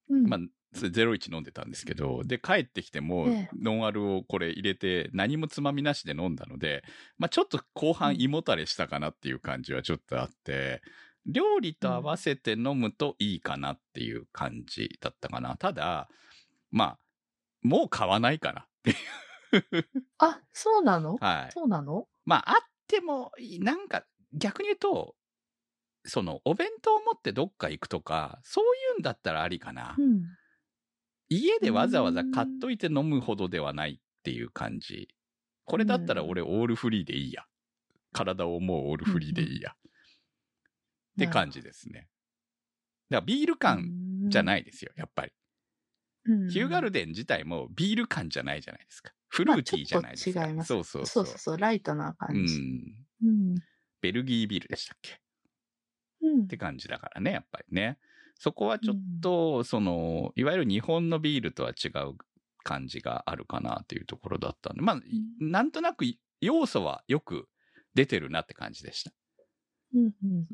[0.10, 0.32] うん。
[0.32, 0.40] まあ、
[0.73, 6.84] 01飲んでたんですけど、で、帰ってきてもええ、ノンアルをこれ入れて、何もつまみなしで飲んだので、
[7.17, 10.81] まあ、ちょっと後半胃もたれしたかなっていう感じはちょっとあって、
[11.25, 15.55] 料理と合わせて飲むといいかなっていう感じだったかな。
[15.57, 16.10] ただ、
[16.71, 16.99] まあ、
[17.62, 18.93] もう買わないかなってい
[19.79, 19.86] う。
[20.17, 21.17] あ、そうなの？
[21.17, 21.51] はい。
[21.51, 22.07] そうなの？
[22.25, 22.55] まあ、あっ
[22.88, 25.15] てもなんか、逆に言うと、
[26.05, 29.95] その、お弁当持ってどっか行くとか、そういうんだったらありかな。
[29.97, 30.23] うん。
[31.34, 35.08] 家でわざわざ買っといて飲むほどではないっていう感じ。
[35.65, 37.46] これだったら俺オールフリーでいいや。
[38.12, 39.72] 体を思うオールフリーでいいや。
[39.72, 39.76] っ
[41.17, 42.10] て感じですね。
[43.10, 44.44] だからビール感じゃい。
[44.44, 45.32] ないですよ、やっぱり。
[46.26, 49.13] うんヒューガルデン自体もビール感じゃないじゃないですか。
[49.30, 50.48] フルーティーじゃないですか。
[50.48, 51.26] 違いますそうそうそうう。
[51.26, 52.60] そそうそう、ライトなう感じ。
[52.60, 53.08] ん。
[53.24, 53.56] うん。
[54.02, 55.22] ベルギービールでしたっけ？
[56.22, 57.98] うんって感じだからね、やっぱりね。
[58.41, 62.15] そこはちょっと、その、いわゆる日本のビールとは違う
[62.63, 64.99] 感じがあるかなっていうところだったんで、まあ、
[65.39, 66.06] なんとなく
[66.39, 67.49] 要素はよく
[67.93, 69.12] 出てるなって感じでした。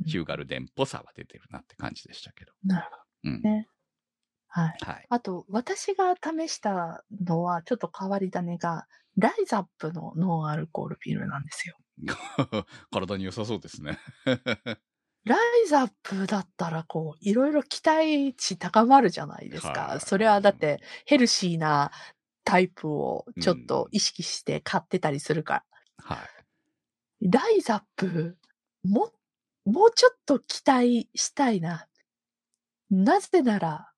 [0.05, 2.51] ヒューガルデンっぽさは出てるなって感じでしたけど。
[2.65, 3.41] なるほうん。
[3.41, 3.69] どね。
[4.49, 4.77] はい。
[4.85, 5.07] はい。
[5.07, 8.85] あと、私が試したのは、ちょっと変わり種が、
[9.17, 11.77] ライザップのノンアルコールビールなんですよ。
[12.91, 13.97] 体に良さそうですね。
[15.27, 15.35] ラ
[15.65, 19.81] イザップだったら、こう、いろいろ期待値高まるじゃないですか。
[19.81, 21.91] はいそれはだって、ヘルシーな
[22.43, 26.15] タイプをちょっと意識して買ってたりするから。
[26.15, 26.15] は
[27.21, 27.29] い。
[27.29, 28.37] ライザップ、
[28.83, 29.11] も、
[29.65, 31.87] もうちょっと期待したいな。
[32.89, 33.91] なぜなら、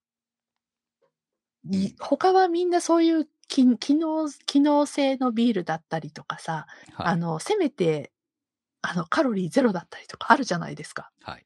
[1.70, 7.08] い他はみんなそういう機機能、機能性のビールだったりとかさ、はい。
[7.08, 8.12] あの、せめて、
[8.82, 11.12] あの、カロリーゼロだったりとかあるじゃないですか。
[11.22, 11.46] はい。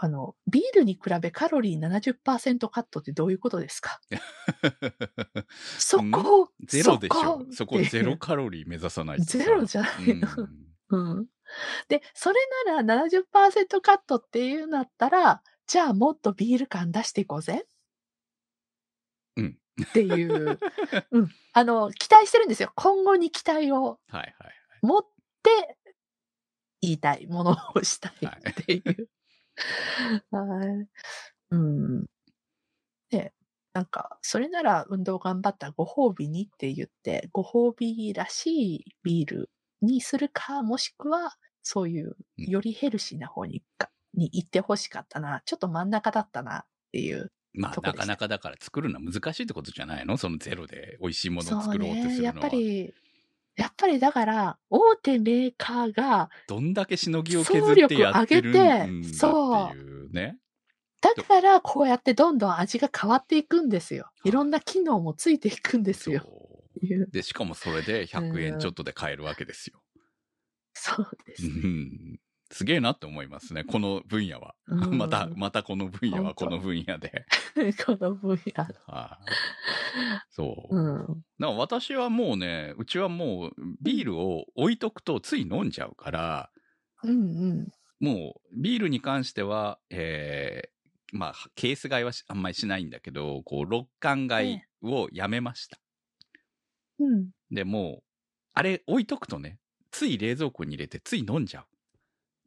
[0.00, 4.00] あの、ビールに比べカロリー70%カットってどういうことですか？
[5.78, 7.16] そこ、ゼロでしょ。
[7.16, 10.28] そこそこゼロカロリー目指さないゼロじゃないの。
[10.38, 11.26] うんうん。
[11.88, 17.66] で、それなら70%カットっていうんだったら、じゃあもっとビール感出していこうぜ。
[19.36, 19.58] うん。
[19.82, 20.58] っていう、
[21.10, 21.28] うん。
[21.52, 22.72] あの、期待してるんですよ。
[22.74, 24.54] 今後に期待をはいはい。
[24.82, 25.08] 持って
[26.80, 29.08] 言いたいものをしたいっていう。
[30.30, 30.88] はい。
[31.50, 32.06] うん。
[33.10, 33.32] で、
[33.72, 39.50] なんか、それなら運動頑張ったご褒美にって言って、ご褒美らしいビール
[39.82, 45.42] にするか、もしくは、そういう、うんよりヘルシーな方にか、に行ってほしかったな。
[45.44, 47.32] ちょっと真ん中だったなっていう。
[47.52, 50.16] まあ、なかなかだから作るのは難しいってことじゃないの？
[50.16, 52.18] そのゼロで美味しいものを作ろうってするのは。
[52.18, 52.22] ね。
[52.22, 52.94] やっぱり、
[53.58, 60.38] やっぱりだから、大手メーカーが、どんだけしのぎを削ってやってるんだ総力上げてそうっていうね。
[61.00, 64.10] だからこうやってどんどん味が変わっていくんですよ。
[64.24, 66.24] いろんな機能もついていくんですよ。
[67.10, 69.82] で、しかもそれで100円ちょっとで買えるわけですよ。
[70.74, 71.46] そうでうす。
[71.48, 72.20] ん。
[72.50, 73.64] すげえなって思いますね。
[73.64, 74.54] この分野は。
[74.66, 77.26] うんまた、またこの分野はこの分野で。
[77.84, 78.74] この分野の。
[78.86, 79.32] はい
[80.30, 80.76] そう。
[80.76, 80.96] うん。
[80.98, 86.50] だから私はもうね、うちはもうビールを置いとくとつい飲んじゃうから、
[87.02, 87.72] うんうん。
[88.00, 95.78] もうビールに関しては、えー、まあ、ケース買いはしあんまりしないんだけど、こう、六缶買いをやめました。
[96.98, 97.30] うん。
[97.50, 98.02] で、もう、
[98.54, 99.58] あれ置いとくとね、
[99.90, 101.66] つい冷蔵庫に入れてつい飲んじゃう。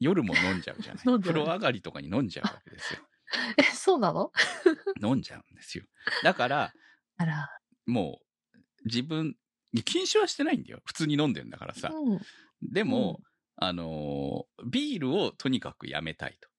[0.02, 1.04] 夜も飲んじゃうじゃ ない。
[1.22, 3.00] 風呂上がりとかに飲んじゃうわけですよ。
[3.58, 4.32] え、そうなの？
[5.02, 5.86] 飲んじゃうんですよ。
[6.24, 6.74] だから、
[7.18, 7.50] あら。
[7.86, 8.20] も
[8.54, 9.38] う、自分、
[9.86, 10.82] 禁酒はしてないんだよ。
[10.86, 11.90] 普通に飲んでんだからさ。
[11.94, 12.22] うん。
[12.62, 13.22] でも、
[13.56, 16.50] あのービールをとにかくやめたいと。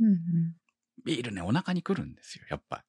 [0.00, 0.56] うん
[1.04, 2.84] ビールね、お腹に来るんですよ、やっぱ。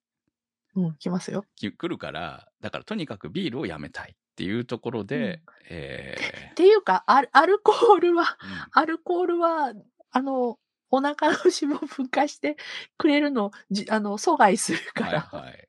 [0.75, 0.85] うん。
[0.85, 1.45] うん、来ますよ。
[1.55, 6.15] き来るから、だからとにかくビールをやめたいっていうところで、え
[6.51, 8.37] っていうか、アルコールは、ーうん
[8.71, 9.73] アルコールは、
[10.11, 10.57] あの、
[10.89, 12.55] お腹の脂肪を分解して
[12.97, 13.51] くれるの
[13.89, 15.67] あの、阻害するから、はいはい。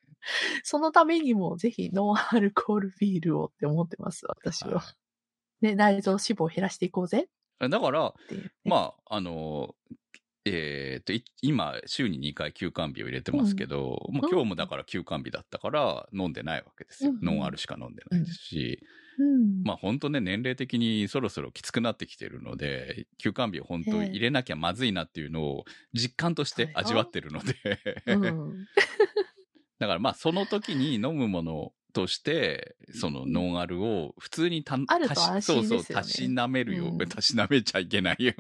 [0.63, 4.77] そのためにもぜひノンアルコールビールをって思ってます、私は。
[4.77, 4.95] は
[5.61, 7.29] ね、内臓脂肪を減らしていこうぜ
[7.61, 8.53] いだから、ね。
[8.65, 9.75] まあ、あの、
[10.53, 17.13] えっと、い今、週に2回休館日を入れてますけど、もう今日もだから休館日だったから飲んでないわけですよ。
[17.13, 18.81] うんノンアルしか飲んでないですし、
[19.19, 19.63] うん。
[19.65, 24.07] まあ本当ね、年齢的にそろそろきつくなってきてるので、休館日を本当ええ。
[24.07, 27.55] 入れなきゃまずいなっていうのを実感として味わってるので、
[28.07, 28.69] うん。
[29.79, 38.35] だからまあその時に飲むものとして、そのノンアルを普通にたあると安心ねそうそう、たしなめるよう、うんたしなめちゃいけないよ。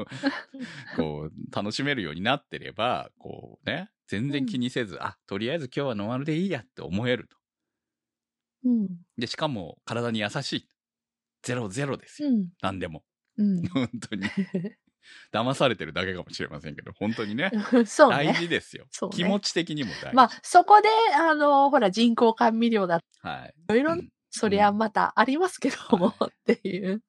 [0.97, 7.37] こう、楽しめるようになってれば、こうね、全然気にせず、あ、とりあえず今日はノンアルでいいやって思えると。
[8.65, 8.89] うん。
[9.17, 10.69] で、しかも体に優しい。
[11.43, 12.29] ゼロゼロですよ。
[12.29, 12.49] うん。
[12.61, 13.05] 何でも。
[13.37, 13.63] うん。
[13.69, 14.27] 本当に。
[15.33, 17.51] 騙されてるだけかもしれませんけど、本当にね。
[17.87, 18.35] そう大ね。
[18.35, 18.87] 事ですよ。
[18.91, 20.15] そうね気持ち的にも大事。
[20.15, 23.55] まあ、そこで、あの、ほら、人工甘味料だ、はい。
[23.57, 27.03] いろいろうんそりゃまたありますけども、はっていう。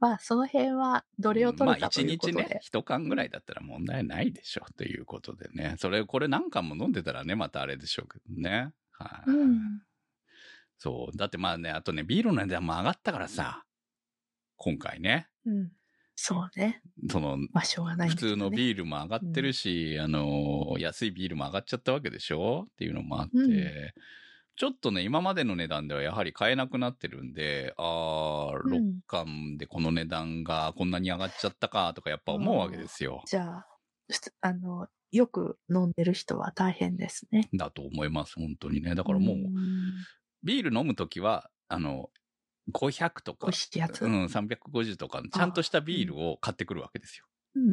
[0.00, 2.42] まあ、その辺は、どれを取まあるかと一いうことで。
[2.42, 5.76] 日ね、一缶ぐらいだったら問題ないでしょ、ということでね。
[5.78, 8.72] それ、これ何缶も飲んでたらね、またあれでしょうけどね。
[8.90, 9.82] はい、うん。
[10.78, 11.16] そう。
[11.16, 13.64] だってまあね、あとね、ビールの値段も上がったからさ、
[14.56, 15.72] 今回ね、うん。
[16.22, 16.82] そうね。
[17.08, 18.16] その、まあ、しょうがないん普。
[18.16, 22.66] 通のビールも上がってるし、あの、安いビールも上がっちゃったわけでしょ？
[22.70, 23.92] っていうのもあって、うん
[24.56, 33.22] ちょっとね、今までの値段ではやはり買えなくなってるんで、あー、うん6巻でこの値段がこんなに上がっちゃったかとかやっぱ思うわけですよ。
[33.24, 33.66] じゃあ、
[34.42, 37.48] あの、よく飲んでる人は大変ですね。
[37.54, 38.94] だと思います、本当にね。
[38.94, 39.46] だからもう、ん
[40.42, 42.10] ビール飲むときは、あの、
[42.72, 43.46] 500とか。
[43.46, 47.26] うん、350とか、ちゃんとしたビールを買ってくるわけですよ。
[47.56, 47.70] うん。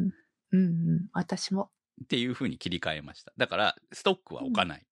[0.52, 1.08] うんうん。
[1.12, 1.70] 私も。
[2.04, 3.32] っていう風に切り替えました。
[3.36, 4.86] だから、ストックは置かない。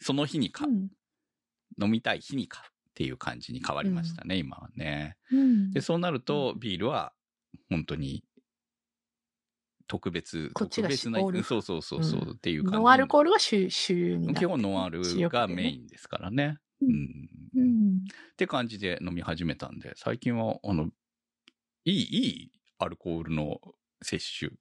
[0.00, 0.88] その日に買う、うん。
[1.82, 5.16] 飲みたい日に買うっていう感じに変わりましたね、今はね。
[5.30, 7.12] うんで、そうなると、ビールは、
[7.70, 8.24] 本当に、
[9.86, 12.76] 特別、特別なそうそうそうそう、うんっていう感じ。
[12.78, 15.84] ノンアルコールが主に基本ノンアルがメイン。
[15.84, 16.58] ンですからね。
[16.82, 17.28] ううんん。
[17.54, 17.96] うん。
[17.98, 20.90] って感じで飲み始めたんで、最近は、あの、
[21.84, 23.60] いい、いいアルコールの
[24.02, 24.52] 摂取。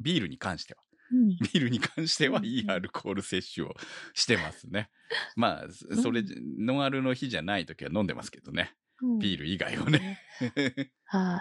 [0.00, 0.80] ビールに関しては。
[1.12, 3.74] うんビールに関してはうんいいアルコール摂取を
[4.14, 4.90] してますね。
[5.36, 6.22] まあ、そそれ、
[6.58, 8.74] ノンアルの日じゃない時は飲んでますけどね。
[9.02, 10.18] うんビール以外をね。
[11.04, 11.40] はい。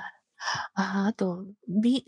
[0.75, 2.03] あ、あと、ビ、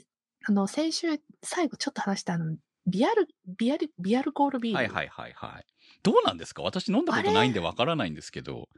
[0.48, 1.08] あの、先週、
[1.44, 2.58] 最後ちょっと話したあの、
[2.88, 4.78] ビアル、ビアル、ビアルコールビール。
[4.78, 5.66] はいはいはいはい。
[6.06, 6.62] どうなんですか？
[6.62, 8.70] 私飲んだことないんでわからないんですけど、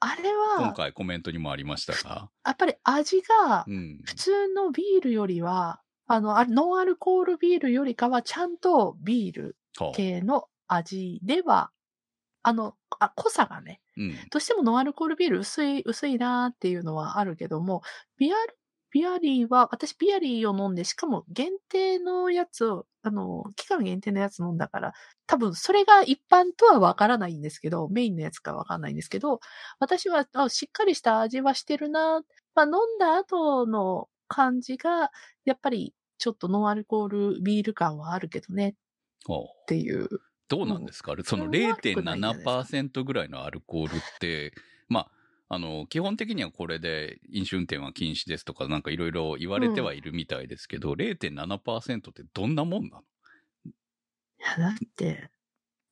[0.00, 2.30] あれ今は、回コメントにもありましたが。
[2.44, 4.00] やっぱり味がう、ん。
[4.04, 11.70] 普通のビールよりは、あの、あノンアルコールビールよりかは、ちゃんとビールはあ系の味では、
[12.42, 14.12] あの、あ、濃さがね、うん。
[14.30, 17.82] どうしてもノンアルコールビール薄い、薄いなーっていうのはあるけども、
[18.18, 18.58] ビアル、
[18.90, 24.92] ビアリーは、私ビアリーを飲んで、しかも限定のやつを、あの、期間限定のやつ飲んだから、
[25.26, 29.40] 多分それが一般とはわからないんですけど、メインのやつかわからないんですけど、
[29.78, 32.22] 私はあしっかりした味はしてるな、
[32.54, 35.10] まあ飲んだ後の感じが、
[35.44, 38.76] やっぱりちょっとノンアルコールビール感はあるけどね。
[39.26, 40.08] はあっていう。
[40.48, 44.52] どうなんですか、そのそんな悪くないんじゃないですか？0.7%ぐらいのアルコールって、
[44.88, 45.10] まあ、
[45.48, 53.02] あの、基本的にはこれで飲酒運転は禁止ですとかなんかいろいろ言われてはいるみたいですけど、0.7%ってどんなもんなの
[54.38, 55.30] いや、だって、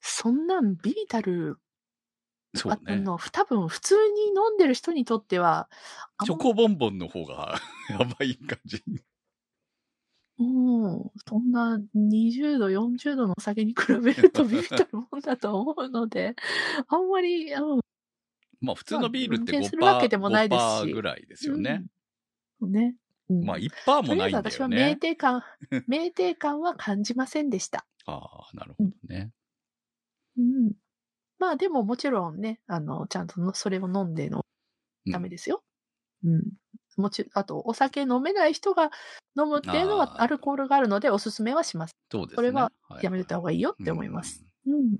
[0.01, 1.59] そんなんビビたる
[2.53, 2.97] あそうね。
[2.99, 5.69] の、多分普通に飲んでる人にとっては、
[6.19, 8.83] あんチョコボンボンの方がやばい感じ。
[10.37, 16.35] もう、そんな20度、40度のお酒に比べるとビビたるもんだと思うので、
[16.89, 17.81] あんまり、うん、
[18.65, 21.85] まあ普通のビールってまあ運転するわけでもないですし5%ぐらいですよね。
[22.61, 22.97] うんね。
[23.31, 24.99] うんまあ1%ともないんだりあえず私はよね。
[25.01, 25.43] 酩酊感、
[25.89, 27.87] 酩酊感は感じませんでした。
[28.07, 29.33] ああ、なるほどね。
[30.37, 30.73] うん。
[31.39, 34.45] まあでももちろんね、あの、ちゃんとのそれを飲んでの
[35.07, 35.63] うんダメですよ。
[36.25, 36.43] うん。
[36.97, 38.91] もちろん、あと、お酒飲めない人が
[39.37, 41.95] 飲むっていうのはアルコールがあるのでおすすめはします。
[42.11, 42.37] そうですね。
[42.37, 44.45] それははいやめた方がいいよって思います。。
[44.67, 44.99] うん。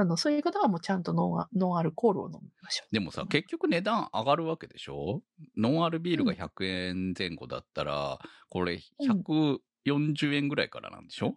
[0.00, 5.22] あの、そういう方はもうちゃんとノンアノンアルコールを飲みましょでもさ、結局値段上がるわけでしょ？
[5.56, 8.18] ノンアルビールが100円前後だったら、
[8.48, 11.36] これ140円ぐらいからなんでしょ？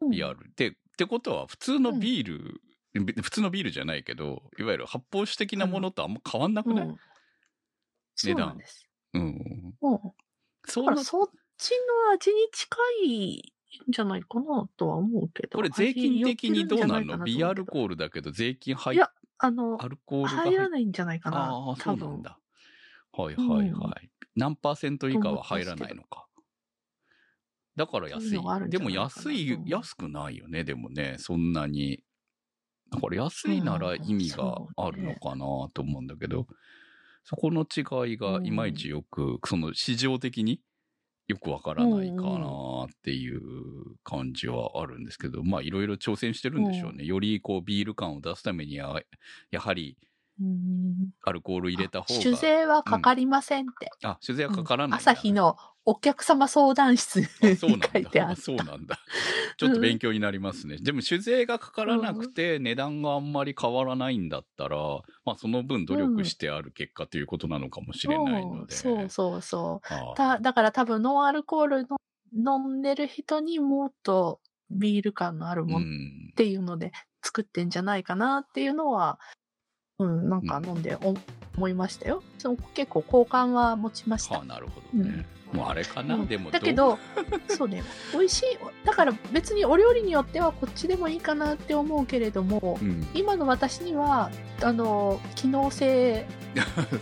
[0.00, 0.14] うん。
[0.14, 0.52] リアル。
[0.56, 2.26] で、ってことは、普通のビー
[2.94, 7.00] ル、べ普通のビールじゃないけど、いわゆる発泡酒的なものとあんま変わんなくない、うん。
[8.16, 8.88] そうなんです。
[9.14, 9.22] うん、
[9.82, 10.12] うん。
[10.66, 11.28] そうそっ
[11.58, 11.72] ち
[12.08, 12.76] の味に近
[13.06, 13.53] い
[13.88, 15.56] んじゃないかなとは思うけど。
[15.56, 21.50] これ税金的にどうなるのビアルコールだけど税金入っいや、あの、アルコールが入らないんじゃないかな。
[21.50, 21.92] ああ、そ。
[21.92, 22.38] うなんだ。
[23.12, 24.10] はいはいはい。
[24.36, 26.26] 何パーセント以下は入らないのか。
[27.76, 32.02] だから安いそういうでも安いうん、安くないよね、でもね、そんなに。
[32.90, 36.46] だから安いなら意味があるのかなと思うんだけど、
[37.24, 40.60] そこの違いがいまいちよく、その市場的に
[41.26, 43.40] よくわからないかなっていう
[44.04, 47.04] 感じはあるんですけど、まあいろいろ挑戦してるんでしょうね。
[47.04, 49.00] よりこうビール感を出すためには、
[49.50, 49.96] やはり
[50.40, 52.20] うんアルコール入れた方が。
[52.20, 53.90] 酒税はかかりませんって。
[54.02, 55.56] あ、酒税はかからない朝日の
[55.86, 58.32] お客様相談室にあそうなん書いてあだ。
[58.32, 58.40] った。
[58.40, 58.98] そうなんだ。
[59.58, 60.78] ちょっと勉強になりますね。
[60.78, 64.76] でも酒税がかからなくて値段があんまり変わらないんだったら、
[65.24, 68.74] まあその分努力してある結果ということなのかもしれないので。
[68.74, 69.94] そうそうそう。
[69.94, 71.98] ああただから多分ノンアルコールの
[72.58, 76.32] 飲んでる人にもっとビール感のあるうものっん。
[76.34, 79.20] ていうので作ってんじゃないかなっていうのは、
[79.98, 81.14] うん、なんか飲んでお
[81.56, 82.22] 思いましたよ。
[82.38, 84.44] そう結構好感は持ちましたはあ、。
[84.44, 85.24] なるほどね。
[85.54, 86.26] もうあれかな、うん。
[86.26, 86.98] でもだけど、
[87.48, 87.82] そうね、
[88.12, 88.44] 美味しい。
[88.84, 94.30] だから別にお料理によってはこっちでもいいかなって思うけれども、う、うん、今の私には、
[94.62, 96.26] あの、機能性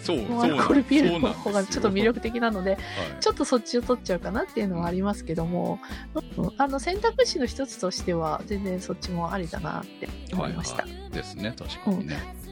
[0.06, 2.80] のアルコールビールの方がちょっと魅力的なので、はい。
[3.20, 5.80] ちょっとそっちを取っちゃうかなっていうのはありますけども、
[6.14, 6.22] うん
[6.58, 10.82] あの選択肢の一つとしては全然そっちもありだなって思いました。
[10.82, 12.42] はいはい、ですね、確かにね。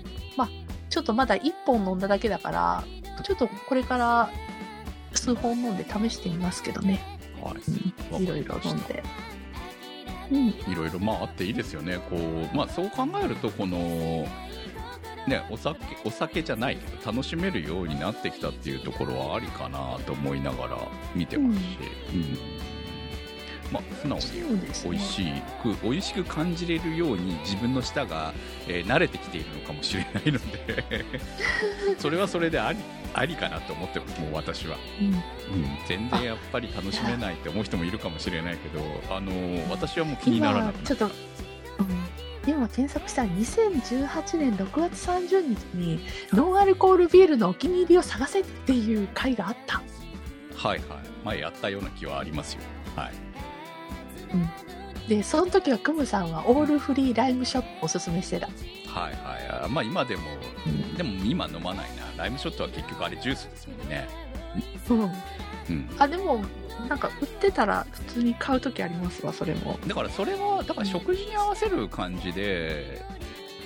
[0.91, 2.85] ちょっとまだ1本飲んだだけだから、
[3.23, 4.31] ちょっとこれから
[5.13, 7.01] 数本飲んで試してみますけどね。
[7.43, 7.55] はい。
[7.55, 9.03] うんいろいろ飲んで。
[10.31, 10.49] うん。
[10.49, 11.99] いろいろまああっていいですよね。
[12.11, 13.79] こう、まあそう考えると、この、
[15.27, 20.79] ね、お酒、お酒じゃないけど、楽しめるようになってきたっていうところはありかなと思いながら
[21.15, 21.65] 見てますし、
[22.15, 22.39] うん。
[23.73, 25.23] まあ、素直に美味し
[25.63, 28.33] く、美味しく感じれるように自分の舌が、
[28.67, 31.05] えー慣れてきているのかもしれないので、
[31.99, 32.79] それはそれであり、
[33.15, 34.77] ありかなと思ってます、もう私は。
[35.01, 35.07] うん。
[35.07, 35.23] うん、
[35.87, 46.01] 全然やっぱり楽しめないって思う人もいるかもしれないけど、あのー私はもう気にならなくな今ちょっと、うん、今検索したら2018年6月30日に
[46.33, 49.83] ノンアルコールビールのお気に入りを探せっていう回があった。
[50.57, 51.11] はいはい。
[51.25, 52.63] 前やったような気はありますよ。
[52.97, 53.30] はい。
[55.09, 58.47] で、その時はクムさんはオールフリーライムショットをおすすめしてた。
[58.47, 58.53] は
[59.11, 59.69] いはいあ。
[59.69, 60.23] まあ今でも、
[60.67, 62.05] うんでも今飲まないな。
[62.17, 64.09] ライムショットは結局あれジュースですもんね。
[64.89, 65.01] うん。
[65.03, 65.05] う
[65.79, 65.91] ん。
[65.99, 66.45] あ、でも、
[66.89, 69.79] なんか売ってたら普通に買う時ありますわ、それも。
[69.87, 73.03] だからそれは、だから食事に合わせる感じで、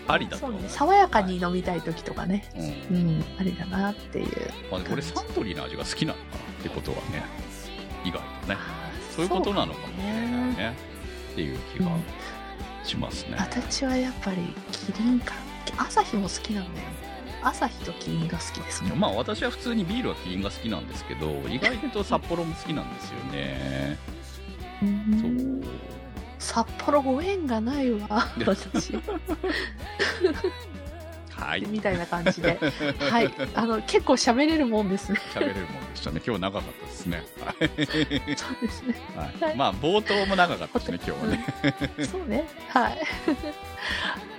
[0.07, 0.69] ありだとね。
[0.69, 2.45] 爽やかに飲みたい時とかね。
[2.91, 2.97] うん。
[2.97, 4.51] うん、ありだなっていう。
[4.71, 7.25] まあ、俺サントリーの味が好きなのかなってことはね、
[8.05, 8.85] 意外とね。
[9.15, 9.91] そういうことなのかもし
[10.57, 10.95] れないそうね。
[11.33, 11.91] っていう気が
[12.85, 13.37] しますね。
[13.39, 14.37] 私はやっぱり
[14.73, 15.35] キリンか
[15.77, 16.87] 朝日も好きなんだよ
[17.43, 23.99] 朝日とキリンが好きですねまあ私は普通にビールはキリンが好きなんですけど、意外と札幌も好きなんですよね。
[24.83, 25.71] うんそう。
[26.39, 28.93] 札幌ご縁がないわ私
[31.45, 31.67] はい。
[31.67, 32.59] みたいな感じで。
[32.99, 33.31] はい。
[33.55, 35.21] あの結構喋れるもんですね。
[35.35, 36.21] 喋れるもんでしたね。
[36.27, 37.25] 今日長かったですね。
[37.41, 37.57] はい。
[38.37, 38.95] そうですね。
[39.41, 39.57] はい。
[39.57, 41.47] まあ冒頭も長かったですね、今日はね。
[42.11, 42.49] そうね。
[42.69, 42.99] はい。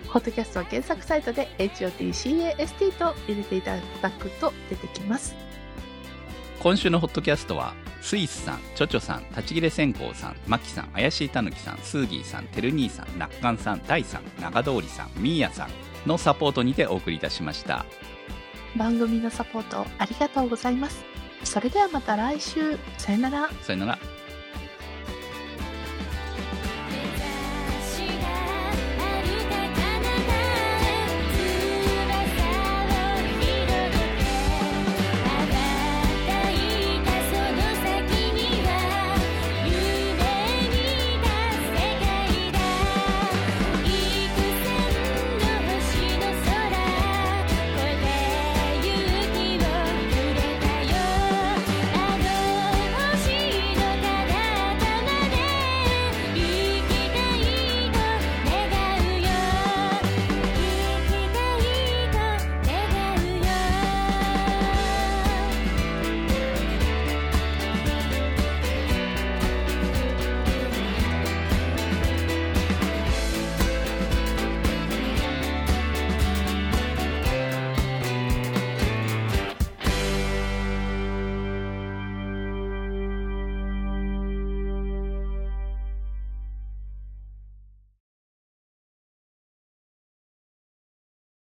[0.07, 5.35] ホットキャストは検索サイトで HOTCAST と入れていただくと出てきます。
[6.59, 15.69] 今週のホットキャストは、スイスさん、チョチョさん、立ち切れ線香さん、マキさん、怪しいたぬきさん、スーギーさん、てる兄さん、なっかんさん、ダイさん、長通りさん、ミーヤさん
[16.05, 17.85] のサポートにてお送りいたしました。
[18.75, 21.05] 番組のサポートありがとうございます
[21.43, 23.99] それではまた来週さよならさよなら。